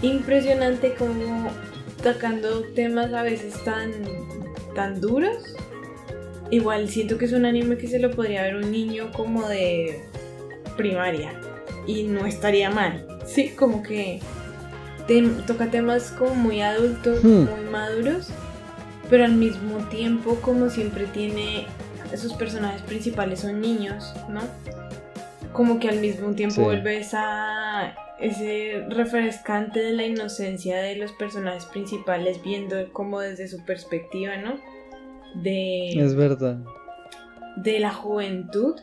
impresionante 0.02 0.94
como 0.96 1.50
tocando 2.04 2.64
temas 2.76 3.14
a 3.14 3.24
veces 3.24 3.54
tan, 3.64 3.92
tan 4.76 5.00
duros 5.00 5.56
Igual 6.52 6.90
siento 6.90 7.18
que 7.18 7.26
es 7.26 7.34
un 7.34 7.46
anime 7.46 7.78
que 7.78 7.88
se 7.88 8.00
lo 8.00 8.12
podría 8.12 8.44
ver 8.44 8.56
un 8.56 8.72
niño 8.72 9.12
como 9.12 9.48
de 9.48 10.04
primaria 10.78 11.34
y 11.88 12.04
no 12.04 12.26
estaría 12.26 12.70
mal. 12.70 13.06
Sí, 13.26 13.50
como 13.50 13.82
que 13.82 14.22
toca 15.48 15.72
temas 15.72 16.12
como 16.12 16.36
muy 16.36 16.62
adultos, 16.62 17.24
hmm. 17.24 17.46
muy 17.46 17.70
maduros, 17.72 18.30
pero 19.10 19.26
al 19.26 19.34
mismo 19.34 19.78
tiempo 19.90 20.36
como 20.42 20.70
siempre 20.70 21.06
tiene 21.08 21.68
esos 22.12 22.34
personajes 22.34 22.82
principales 22.84 23.40
son 23.40 23.60
niños, 23.60 24.14
¿no? 24.30 24.42
Como 25.56 25.80
que 25.80 25.90
al 25.90 26.00
mismo 26.00 26.34
tiempo 26.34 26.64
vuelve 26.64 27.00
esa 27.00 27.96
ese 28.20 28.86
refrescante 28.90 29.82
de 29.82 29.92
la 29.92 30.06
inocencia 30.06 30.78
de 30.78 30.96
los 30.96 31.12
personajes 31.12 31.66
principales 31.66 32.42
viendo 32.42 32.92
como 32.94 33.20
desde 33.20 33.48
su 33.50 33.66
perspectiva, 33.66 34.38
¿no? 34.38 34.56
de... 35.36 35.90
Es 36.00 36.16
verdad. 36.16 36.58
De 37.58 37.80
la 37.80 37.94
juventud, 37.94 38.76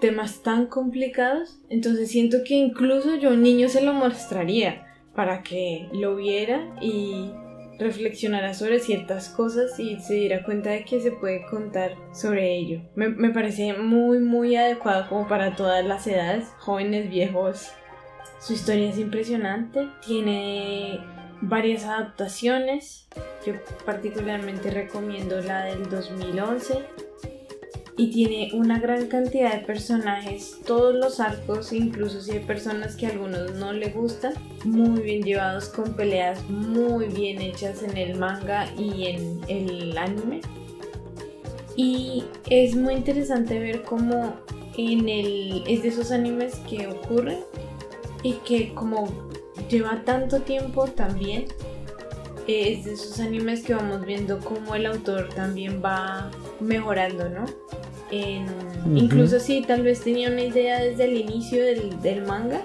temas 0.00 0.42
tan 0.42 0.66
complicados, 0.66 1.58
entonces 1.68 2.10
siento 2.10 2.38
que 2.44 2.54
incluso 2.54 3.16
yo 3.16 3.30
a 3.30 3.32
un 3.32 3.42
niño 3.42 3.68
se 3.68 3.82
lo 3.82 3.92
mostraría 3.92 4.86
para 5.14 5.42
que 5.42 5.88
lo 5.92 6.16
viera 6.16 6.74
y 6.80 7.30
reflexionara 7.78 8.54
sobre 8.54 8.80
ciertas 8.80 9.28
cosas 9.28 9.78
y 9.78 9.98
se 10.00 10.14
diera 10.14 10.44
cuenta 10.44 10.70
de 10.70 10.84
que 10.84 11.00
se 11.00 11.12
puede 11.12 11.46
contar 11.46 11.92
sobre 12.12 12.56
ello. 12.56 12.80
Me, 12.94 13.08
me, 13.08 13.30
parece 13.30 13.74
muy 13.74 14.18
muy 14.18 14.56
adecuado 14.56 15.08
como 15.08 15.28
para 15.28 15.56
todas 15.56 15.84
las 15.84 16.06
edades, 16.06 16.48
jóvenes, 16.58 17.10
viejos. 17.10 17.70
Su 18.38 18.52
historia 18.52 18.90
es 18.90 18.98
impresionante, 18.98 19.88
tiene 20.04 21.00
varias 21.40 21.84
adaptaciones. 21.84 23.08
Yo 23.46 23.54
particularmente 23.84 24.70
recomiendo 24.70 25.40
la 25.40 25.64
del 25.64 25.88
2011 25.88 26.84
y 27.98 28.10
tiene 28.10 28.50
una 28.52 28.78
gran 28.78 29.06
cantidad 29.06 29.54
de 29.54 29.64
personajes, 29.64 30.58
todos 30.66 30.94
los 30.94 31.18
arcos, 31.18 31.72
incluso 31.72 32.20
si 32.20 32.32
hay 32.32 32.40
personas 32.40 32.94
que 32.94 33.06
a 33.06 33.10
algunos 33.10 33.54
no 33.54 33.72
le 33.72 33.88
gustan, 33.88 34.34
muy 34.64 35.00
bien 35.00 35.22
llevados 35.22 35.70
con 35.70 35.94
peleas 35.94 36.42
muy 36.50 37.06
bien 37.06 37.40
hechas 37.40 37.82
en 37.82 37.96
el 37.96 38.18
manga 38.18 38.66
y 38.76 39.06
en 39.06 39.40
el 39.48 39.96
anime. 39.96 40.42
Y 41.74 42.24
es 42.50 42.74
muy 42.74 42.94
interesante 42.94 43.58
ver 43.58 43.82
cómo 43.82 44.34
en 44.76 45.08
el 45.08 45.62
es 45.66 45.82
de 45.82 45.88
esos 45.88 46.10
animes 46.10 46.56
que 46.68 46.86
ocurren 46.88 47.38
y 48.22 48.34
que 48.44 48.74
como 48.74 49.08
lleva 49.70 50.02
tanto 50.04 50.40
tiempo 50.40 50.86
también. 50.86 51.46
Es 52.46 52.84
de 52.84 52.92
esos 52.92 53.18
animes 53.18 53.62
que 53.62 53.74
vamos 53.74 54.06
viendo 54.06 54.38
cómo 54.38 54.74
el 54.74 54.86
autor 54.86 55.28
también 55.34 55.82
va 55.84 56.30
mejorando, 56.60 57.28
¿no? 57.28 57.44
Incluso 58.10 59.40
si 59.40 59.62
tal 59.62 59.82
vez 59.82 60.02
tenía 60.02 60.30
una 60.30 60.42
idea 60.42 60.80
desde 60.80 61.04
el 61.04 61.16
inicio 61.16 61.64
del, 61.64 62.22
manga, 62.22 62.62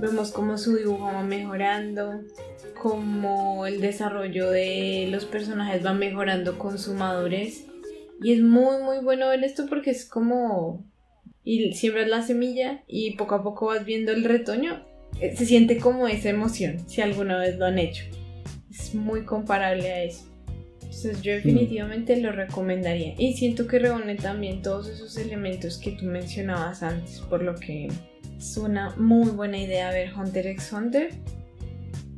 vemos 0.00 0.30
cómo 0.32 0.56
su 0.56 0.76
dibujo 0.76 1.04
va 1.04 1.22
mejorando, 1.22 2.22
como 2.80 3.66
el 3.66 3.80
desarrollo 3.80 4.50
de 4.50 5.08
los 5.10 5.24
personajes 5.24 5.84
va 5.84 5.92
mejorando 5.92 6.58
con 6.58 6.78
su 6.78 6.94
madurez. 6.94 7.66
Y 8.22 8.32
es 8.32 8.42
muy, 8.42 8.82
muy 8.82 8.98
bueno 8.98 9.28
ver 9.28 9.44
esto 9.44 9.66
porque 9.68 9.90
es 9.90 10.06
como... 10.06 10.84
Y 11.44 11.74
siembras 11.74 12.08
la 12.08 12.22
semilla 12.22 12.82
y 12.88 13.16
poco 13.16 13.36
a 13.36 13.42
poco 13.42 13.66
vas 13.66 13.84
viendo 13.84 14.10
el 14.10 14.24
retoño. 14.24 14.84
Eh, 15.20 15.36
Se 15.36 15.46
siente 15.46 15.78
como 15.78 16.08
esa 16.08 16.30
emoción, 16.30 16.88
si 16.88 17.02
alguna 17.02 17.38
vez 17.38 17.56
lo 17.56 17.66
han 17.66 17.78
hecho. 17.78 18.04
Es 18.70 18.94
muy 18.94 19.24
comparable 19.24 19.92
a 19.92 20.02
eso. 20.02 20.24
Entonces 20.96 21.20
yo 21.20 21.32
definitivamente 21.32 22.18
lo 22.22 22.32
recomendaría. 22.32 23.14
Y 23.18 23.34
siento 23.34 23.66
que 23.66 23.78
reúne 23.78 24.14
también 24.14 24.62
todos 24.62 24.88
esos 24.88 25.18
elementos 25.18 25.76
que 25.76 25.90
tú 25.92 26.06
mencionabas 26.06 26.82
antes, 26.82 27.20
por 27.28 27.42
lo 27.42 27.54
que 27.54 27.88
es 28.38 28.56
una 28.56 28.96
muy 28.96 29.28
buena 29.30 29.58
idea 29.58 29.90
ver 29.90 30.10
Hunter 30.16 30.46
x 30.46 30.72
Hunter. 30.72 31.10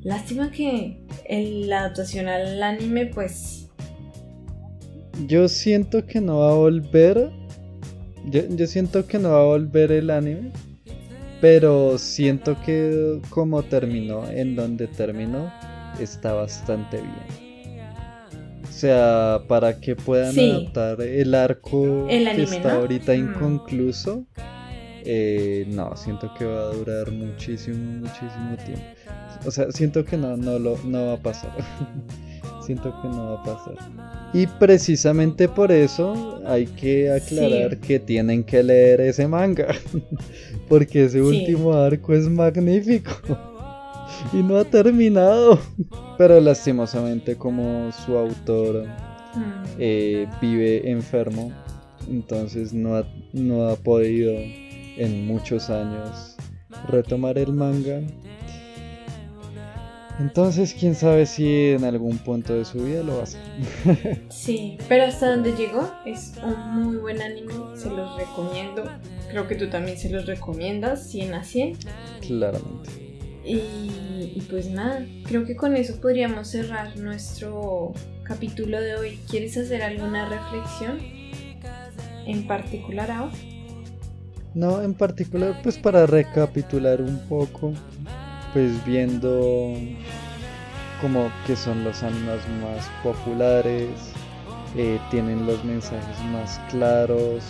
Lástima 0.03 0.53
que 0.53 1.01
el- 1.29 1.69
la 1.69 1.81
adaptación 1.81 2.29
al 2.29 2.63
anime, 2.63 3.07
pues 3.07 3.69
Yo 5.27 5.49
siento 5.49 6.07
que 6.07 6.21
no 6.21 6.39
va 6.39 6.53
a 6.53 6.55
volver. 6.55 7.31
Yo, 8.31 8.43
yo 8.49 8.69
siento 8.69 9.09
que 9.09 9.19
no 9.19 9.31
va 9.31 9.41
a 9.41 9.45
volver 9.45 9.91
el 9.91 10.11
anime. 10.11 10.53
Pero 11.41 11.99
siento 11.99 12.57
que 12.65 13.21
como 13.29 13.65
terminó, 13.65 14.29
en 14.31 14.55
donde 14.55 14.87
terminó, 14.87 15.53
está 16.01 16.35
bastante 16.35 16.99
bien. 16.99 17.38
O 18.79 18.81
sea, 18.81 19.41
para 19.49 19.81
que 19.81 19.97
puedan 19.97 20.33
Sí. 20.33 20.51
adaptar 20.53 21.01
el 21.03 21.35
arco 21.35 22.07
El 22.09 22.31
que 22.37 22.43
está 22.45 22.75
¿no? 22.75 22.81
ahorita 22.83 23.13
Mm. 23.13 23.17
inconcluso, 23.19 24.25
eh, 25.05 25.67
no, 25.69 25.97
siento 25.97 26.33
que 26.39 26.45
va 26.45 26.61
a 26.71 26.75
durar 26.75 27.11
muchísimo, 27.11 27.77
muchísimo 28.03 28.57
tiempo. 28.65 28.85
O 29.45 29.51
sea, 29.51 29.73
siento 29.73 30.05
que 30.05 30.17
no, 30.17 30.37
no, 30.37 30.61
lo, 30.61 30.79
no 30.85 31.07
va 31.07 31.13
a 31.15 31.17
pasar. 31.17 31.51
siento 32.65 32.95
que 33.03 33.09
no 33.09 33.35
va 33.35 33.41
a 33.41 33.43
pasar. 33.43 33.75
Y 34.33 34.47
precisamente 34.47 35.49
por 35.49 35.73
eso 35.73 36.41
hay 36.47 36.67
que 36.67 37.11
aclarar 37.11 37.71
Sí. 37.73 37.77
que 37.81 37.99
tienen 37.99 38.45
que 38.45 38.63
leer 38.63 39.01
ese 39.01 39.27
manga. 39.27 39.75
Porque 40.69 41.07
ese 41.07 41.19
Sí. 41.19 41.21
último 41.21 41.73
arco 41.73 42.15
es 42.15 42.29
magnífico. 42.29 43.11
Y 44.33 44.43
no 44.43 44.57
ha 44.57 44.65
terminado. 44.65 45.59
Pero 46.17 46.41
lastimosamente 46.41 47.37
como 47.37 47.93
su 47.93 48.17
autor 48.17 48.87
mm, 49.35 49.65
eh, 49.79 50.27
vive 50.41 50.91
enfermo, 50.91 51.53
entonces 52.09 52.73
no 52.73 52.97
ha, 52.97 53.05
no 53.33 53.69
ha 53.69 53.77
podido 53.77 54.33
en 54.33 55.27
muchos 55.27 55.71
años 55.71 56.37
retomar 56.89 57.39
el 57.39 57.53
manga. 57.53 58.01
Entonces, 60.19 60.75
quién 60.75 60.97
sabe 60.97 61.27
si 61.27 61.69
en 61.69 61.85
algún 61.85 62.19
punto 62.19 62.55
de 62.55 62.65
su 62.65 62.85
vida 62.85 63.05
lo 63.05 63.15
va 63.15 63.21
a 63.21 63.23
hacer. 63.23 63.41
sí, 64.31 64.77
pero 64.89 65.05
hasta 65.05 65.31
donde 65.31 65.53
llegó 65.53 65.89
es 66.05 66.33
un 66.43 66.83
muy 66.83 66.97
buen 66.97 67.23
anime, 67.23 67.55
se 67.77 67.89
los 67.89 68.17
recomiendo. 68.17 68.83
Creo 69.31 69.47
que 69.47 69.55
tú 69.55 69.71
también 69.71 69.97
se 69.97 70.11
los 70.11 70.27
recomiendas, 70.27 71.09
100 71.09 71.35
a 71.35 71.45
100. 71.45 71.79
Claramente. 72.21 73.08
Y, 73.45 74.43
pues 74.51 74.69
nada, 74.69 75.07
creo 75.25 75.45
que 75.45 75.57
con 75.57 75.77
eso 75.77 76.01
podríamos 76.01 76.49
cerrar 76.49 76.97
nuestro 76.99 77.95
capítulo 78.25 78.81
de 78.81 78.97
hoy. 78.97 79.19
¿Quieres 79.31 79.57
hacer 79.57 79.83
alguna 79.83 80.29
reflexión 80.29 80.99
en 82.27 82.47
particular 82.47 83.11
ahora? 83.11 83.33
No, 84.55 84.83
en 84.83 84.95
particular, 84.95 85.61
pues 85.63 85.79
para 85.79 86.07
recapitular 86.07 87.01
un 87.01 87.19
poco, 87.29 87.73
pues 88.53 88.85
viendo 88.85 89.75
como 91.01 91.31
que 91.47 91.55
son 91.55 91.85
los 91.85 92.03
animes 92.03 92.41
más 92.61 92.91
populares, 93.03 93.91
eh, 94.77 94.99
tienen 95.11 95.47
los 95.47 95.65
mensajes 95.65 96.19
más 96.33 96.61
claros, 96.71 97.45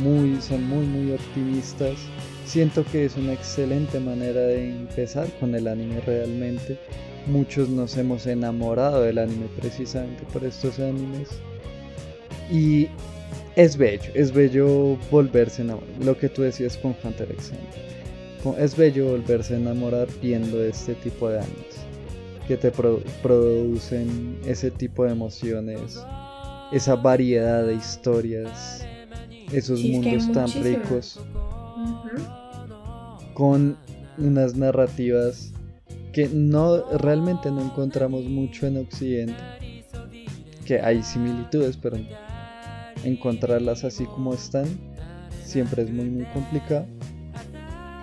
muy, 0.00 0.40
son 0.40 0.68
muy 0.68 0.86
muy 0.86 1.12
optimistas. 1.12 1.96
Siento 2.44 2.84
que 2.84 3.04
es 3.04 3.16
una 3.16 3.32
excelente 3.32 3.98
manera 4.00 4.40
de 4.40 4.68
empezar 4.70 5.28
con 5.40 5.54
el 5.54 5.68
anime 5.68 6.00
realmente. 6.00 6.76
Muchos 7.26 7.68
nos 7.68 7.96
hemos 7.96 8.26
enamorado 8.26 9.02
del 9.02 9.18
anime 9.18 9.46
precisamente 9.60 10.24
por 10.32 10.44
estos 10.44 10.78
animes. 10.80 11.28
Y 12.50 12.88
es 13.56 13.76
bello, 13.76 14.10
es 14.14 14.32
bello 14.32 14.98
volverse 15.10 15.62
a 15.62 15.64
enamorar. 15.66 15.88
Lo 16.04 16.18
que 16.18 16.28
tú 16.28 16.42
decías 16.42 16.76
con 16.76 16.96
Hunter 17.02 17.30
x 17.32 17.52
Hunter. 17.52 18.62
Es 18.62 18.76
bello 18.76 19.06
volverse 19.10 19.54
a 19.54 19.58
enamorar 19.58 20.08
viendo 20.20 20.62
este 20.62 20.94
tipo 20.94 21.28
de 21.28 21.38
animes. 21.38 21.76
Que 22.48 22.56
te 22.56 22.72
produ- 22.72 23.04
producen 23.22 24.38
ese 24.44 24.70
tipo 24.72 25.04
de 25.04 25.12
emociones. 25.12 26.00
Esa 26.72 26.96
variedad 26.96 27.64
de 27.64 27.74
historias. 27.76 28.84
Esos 29.52 29.78
Sí, 29.80 29.92
mundos 29.92 30.32
tan 30.32 30.50
ricos. 30.64 31.20
Con 33.34 33.76
unas 34.18 34.56
narrativas 34.56 35.52
que 36.12 36.28
no 36.28 36.84
realmente 36.98 37.50
no 37.50 37.62
encontramos 37.62 38.24
mucho 38.24 38.66
en 38.66 38.76
Occidente. 38.78 39.34
Que 40.66 40.80
hay 40.80 41.02
similitudes, 41.02 41.76
pero 41.76 41.96
encontrarlas 43.04 43.84
así 43.84 44.04
como 44.04 44.34
están 44.34 44.66
siempre 45.52 45.82
es 45.82 45.90
muy 45.90 46.08
muy 46.08 46.24
complicado. 46.26 46.86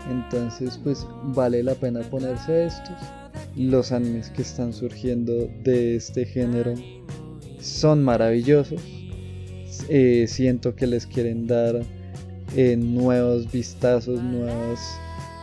Entonces 0.09 0.79
pues 0.83 1.05
vale 1.23 1.63
la 1.63 1.75
pena 1.75 2.01
ponerse 2.01 2.65
estos. 2.65 2.95
Los 3.55 3.91
animes 3.91 4.29
que 4.29 4.43
están 4.43 4.73
surgiendo 4.73 5.49
de 5.63 5.95
este 5.95 6.25
género 6.25 6.75
son 7.59 8.03
maravillosos. 8.03 8.81
Eh, 9.89 10.25
siento 10.27 10.75
que 10.75 10.87
les 10.87 11.07
quieren 11.07 11.47
dar 11.47 11.81
eh, 12.55 12.75
nuevos 12.77 13.51
vistazos, 13.51 14.21
nuevas 14.21 14.79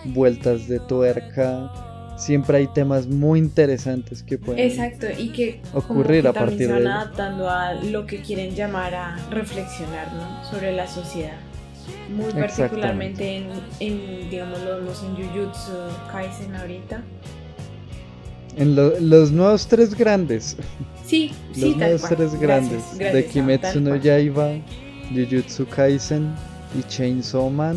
vueltas 0.06 0.68
de 0.68 0.78
tuerca. 0.80 1.70
Siempre 2.18 2.58
hay 2.58 2.66
temas 2.68 3.06
muy 3.06 3.38
interesantes 3.38 4.22
que 4.22 4.38
pueden 4.38 4.64
Exacto, 4.70 5.06
y 5.18 5.28
que 5.30 5.60
como 5.72 5.78
ocurrir 6.00 6.22
que 6.22 6.28
a 6.28 6.32
partir 6.32 6.68
de 6.72 6.88
adaptando 6.88 7.50
a 7.50 7.74
lo 7.74 8.06
que 8.06 8.22
quieren 8.22 8.54
llamar 8.54 8.94
a 8.94 9.16
reflexionar 9.30 10.12
¿no? 10.14 10.44
sobre 10.50 10.72
la 10.72 10.86
sociedad. 10.86 11.36
Muy 12.10 12.32
particularmente 12.32 13.36
en, 13.36 13.46
en, 13.80 14.30
digamos, 14.30 14.60
lo 14.62 14.76
vemos 14.76 15.02
en 15.04 15.14
Jujutsu 15.16 15.72
Kaisen 16.10 16.54
ahorita. 16.56 17.02
En 18.56 18.74
lo- 18.74 18.98
los 18.98 19.30
nuevos 19.32 19.66
tres 19.66 19.94
grandes, 19.94 20.56
Sí, 21.04 21.32
sí, 21.52 21.60
los 21.60 21.70
tal 21.72 21.78
nuevos 21.78 22.00
cual. 22.00 22.16
tres 22.16 22.40
Gracias, 22.40 22.40
grandes 22.40 22.98
gracias, 22.98 23.12
de 23.12 23.26
Kimetsu 23.26 23.80
no. 23.80 23.96
Yaiba, 23.96 24.48
Jujutsu 25.14 25.66
Kaisen 25.66 26.34
y 26.78 26.82
Chainsaw 26.84 27.50
Man. 27.50 27.76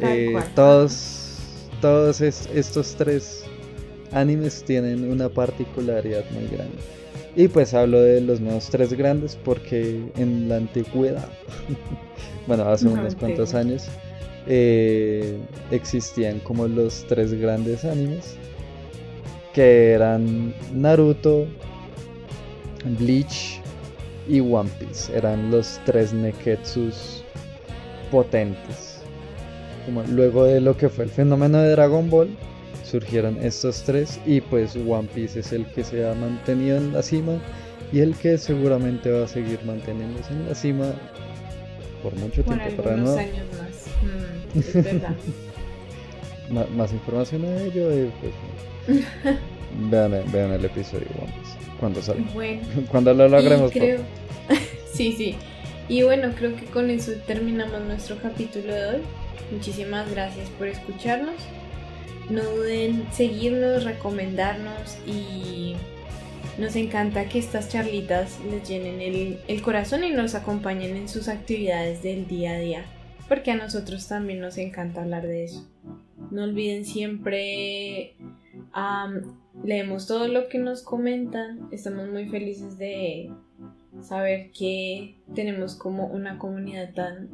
Eh, 0.00 0.34
todos 0.54 1.20
todos 1.80 2.20
es- 2.20 2.48
estos 2.54 2.94
tres 2.96 3.44
animes 4.12 4.64
tienen 4.64 5.10
una 5.10 5.28
particularidad 5.28 6.24
muy 6.30 6.46
grande. 6.48 6.78
Y 7.36 7.48
pues 7.48 7.74
hablo 7.74 8.00
de 8.00 8.20
los 8.20 8.40
nuevos 8.40 8.68
tres 8.70 8.92
grandes 8.92 9.36
porque 9.44 10.00
en 10.16 10.48
la 10.48 10.56
antigüedad, 10.56 11.28
bueno, 12.46 12.64
hace 12.64 12.86
unos 12.86 13.14
cuantos 13.16 13.54
años, 13.54 13.84
eh, 14.46 15.36
existían 15.70 16.38
como 16.40 16.68
los 16.68 17.04
tres 17.08 17.32
grandes 17.34 17.84
animes 17.84 18.36
que 19.52 19.92
eran 19.92 20.54
Naruto, 20.72 21.46
Bleach 22.98 23.60
y 24.28 24.40
One 24.40 24.70
Piece. 24.78 25.14
Eran 25.16 25.50
los 25.50 25.80
tres 25.84 26.12
neketsus 26.12 27.23
potentes. 28.14 29.00
Como 29.86 30.04
luego 30.04 30.44
de 30.44 30.60
lo 30.60 30.76
que 30.76 30.88
fue 30.88 31.04
el 31.04 31.10
fenómeno 31.10 31.58
de 31.58 31.70
Dragon 31.72 32.08
Ball, 32.08 32.28
surgieron 32.84 33.38
estos 33.42 33.82
tres 33.82 34.20
y 34.24 34.40
pues 34.40 34.76
One 34.76 35.08
Piece 35.12 35.40
es 35.40 35.52
el 35.52 35.66
que 35.66 35.82
se 35.82 36.08
ha 36.08 36.14
mantenido 36.14 36.76
en 36.76 36.92
la 36.92 37.02
cima 37.02 37.32
y 37.92 37.98
el 38.00 38.14
que 38.14 38.38
seguramente 38.38 39.10
va 39.10 39.24
a 39.24 39.28
seguir 39.28 39.58
manteniéndose 39.64 40.32
en 40.32 40.48
la 40.48 40.54
cima 40.54 40.92
por 42.04 42.14
mucho 42.16 42.44
Por 42.44 42.56
tiempo 42.58 42.82
para 42.82 42.96
no 42.96 43.16
años 43.16 43.46
más. 43.58 44.54
Mm, 44.54 44.58
es 44.60 44.74
verdad. 44.84 45.16
Ma- 46.50 46.66
más 46.76 46.92
información 46.92 47.42
de 47.42 47.66
ello 47.66 47.90
eh, 47.90 48.10
pues, 48.20 48.96
vean, 49.90 50.12
vean 50.30 50.52
el 50.52 50.64
episodio 50.64 51.08
One 51.20 51.32
Piece 51.32 51.56
cuando 51.80 52.00
salga 52.00 52.22
bueno. 52.32 52.62
cuando 52.90 53.12
lo 53.12 53.28
logremos 53.28 53.74
Y 53.74 53.78
creo... 53.80 53.98
sí, 54.92 55.12
sí. 55.12 55.34
Y 55.88 56.02
bueno, 56.02 56.32
creo 56.36 56.56
que 56.56 56.64
con 56.66 56.90
eso 56.90 57.12
terminamos 57.26 57.80
nuestro 57.82 58.16
capítulo 58.16 58.72
de 58.72 58.86
hoy. 58.86 59.02
Muchísimas 59.52 60.10
gracias 60.10 60.48
por 60.50 60.68
escucharnos. 60.68 61.36
No 62.30 62.42
duden 62.42 63.06
seguirnos, 63.12 63.84
recomendarnos 63.84 64.96
y 65.06 65.76
nos 66.58 66.74
encanta 66.76 67.28
que 67.28 67.38
estas 67.38 67.68
charlitas 67.68 68.38
les 68.50 68.66
llenen 68.66 69.00
el, 69.00 69.38
el 69.46 69.62
corazón 69.62 70.04
y 70.04 70.10
nos 70.10 70.34
acompañen 70.34 70.96
en 70.96 71.08
sus 71.08 71.28
actividades 71.28 72.02
del 72.02 72.26
día 72.26 72.52
a 72.52 72.58
día. 72.58 72.84
Porque 73.28 73.50
a 73.50 73.56
nosotros 73.56 74.08
también 74.08 74.40
nos 74.40 74.56
encanta 74.56 75.02
hablar 75.02 75.26
de 75.26 75.44
eso. 75.44 75.68
No 76.30 76.44
olviden 76.44 76.84
siempre 76.86 78.16
leemos 79.62 80.06
todo 80.06 80.28
lo 80.28 80.48
que 80.48 80.58
nos 80.58 80.82
comentan, 80.82 81.68
estamos 81.70 82.08
muy 82.08 82.28
felices 82.28 82.76
de 82.78 83.30
saber 84.02 84.50
que 84.50 85.16
tenemos 85.34 85.74
como 85.74 86.06
una 86.06 86.38
comunidad 86.38 86.92
tan 86.94 87.30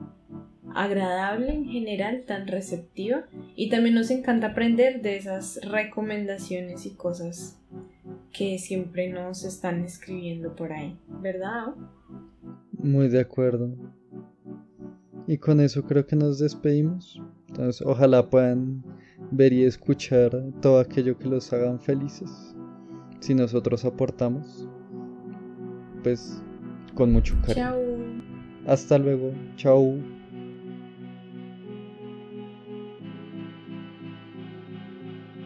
agradable 0.75 1.53
en 1.53 1.65
general, 1.67 2.25
tan 2.27 2.47
receptiva 2.47 3.25
y 3.57 3.71
también 3.71 3.95
nos 3.95 4.11
encanta 4.11 4.49
aprender 4.49 5.03
de 5.03 5.17
esas 5.17 5.61
recomendaciones 5.63 6.87
y 6.87 6.91
cosas 6.91 7.59
que 8.33 8.59
siempre 8.59 9.09
nos 9.11 9.45
están 9.45 9.85
escribiendo 9.85 10.55
por 10.55 10.73
ahí, 10.73 10.97
¿verdad? 11.21 11.75
Muy 12.73 13.09
de 13.09 13.21
acuerdo. 13.21 13.75
Y 15.27 15.39
con 15.39 15.61
eso 15.61 15.85
creo 15.85 16.07
que 16.07 16.17
nos 16.17 16.39
despedimos. 16.39 17.21
Entonces, 17.49 17.83
ojalá 17.87 18.29
puedan 18.29 18.83
ver 19.31 19.53
y 19.53 19.65
escuchar 19.65 20.31
todo 20.61 20.81
aquello 20.81 21.19
que 21.19 21.29
los 21.29 21.53
hagan 21.53 21.81
felices. 21.81 22.55
Si 23.21 23.35
nosotros 23.35 23.85
aportamos, 23.85 24.67
pues 26.03 26.43
con 26.95 27.13
mucho 27.13 27.35
cariño. 27.47 27.55
Chao. 27.55 27.81
Hasta 28.67 28.99
luego. 28.99 29.33
Chao. 29.57 29.97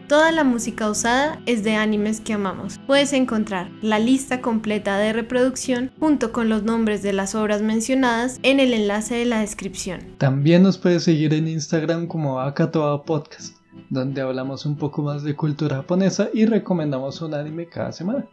Toda 0.07 0.31
la 0.31 0.43
música 0.43 0.87
usada 0.87 1.41
es 1.47 1.63
de 1.63 1.75
animes 1.75 2.21
que 2.21 2.33
amamos. 2.33 2.79
Puedes 2.85 3.11
encontrar 3.11 3.71
la 3.81 3.97
lista 3.97 4.39
completa 4.39 4.99
de 4.99 5.13
reproducción 5.13 5.91
junto 5.99 6.31
con 6.31 6.47
los 6.47 6.61
nombres 6.61 7.01
de 7.01 7.11
las 7.11 7.33
obras 7.33 7.63
mencionadas 7.63 8.39
en 8.43 8.59
el 8.59 8.75
enlace 8.75 9.15
de 9.15 9.25
la 9.25 9.39
descripción. 9.39 10.01
También 10.19 10.61
nos 10.61 10.77
puedes 10.77 11.03
seguir 11.03 11.33
en 11.33 11.47
Instagram 11.47 12.05
como 12.05 12.39
Akatoa 12.39 13.03
Podcast, 13.03 13.57
donde 13.89 14.21
hablamos 14.21 14.67
un 14.67 14.75
poco 14.75 15.01
más 15.01 15.23
de 15.23 15.35
cultura 15.35 15.77
japonesa 15.77 16.29
y 16.31 16.45
recomendamos 16.45 17.19
un 17.23 17.33
anime 17.33 17.67
cada 17.67 17.91
semana. 17.91 18.27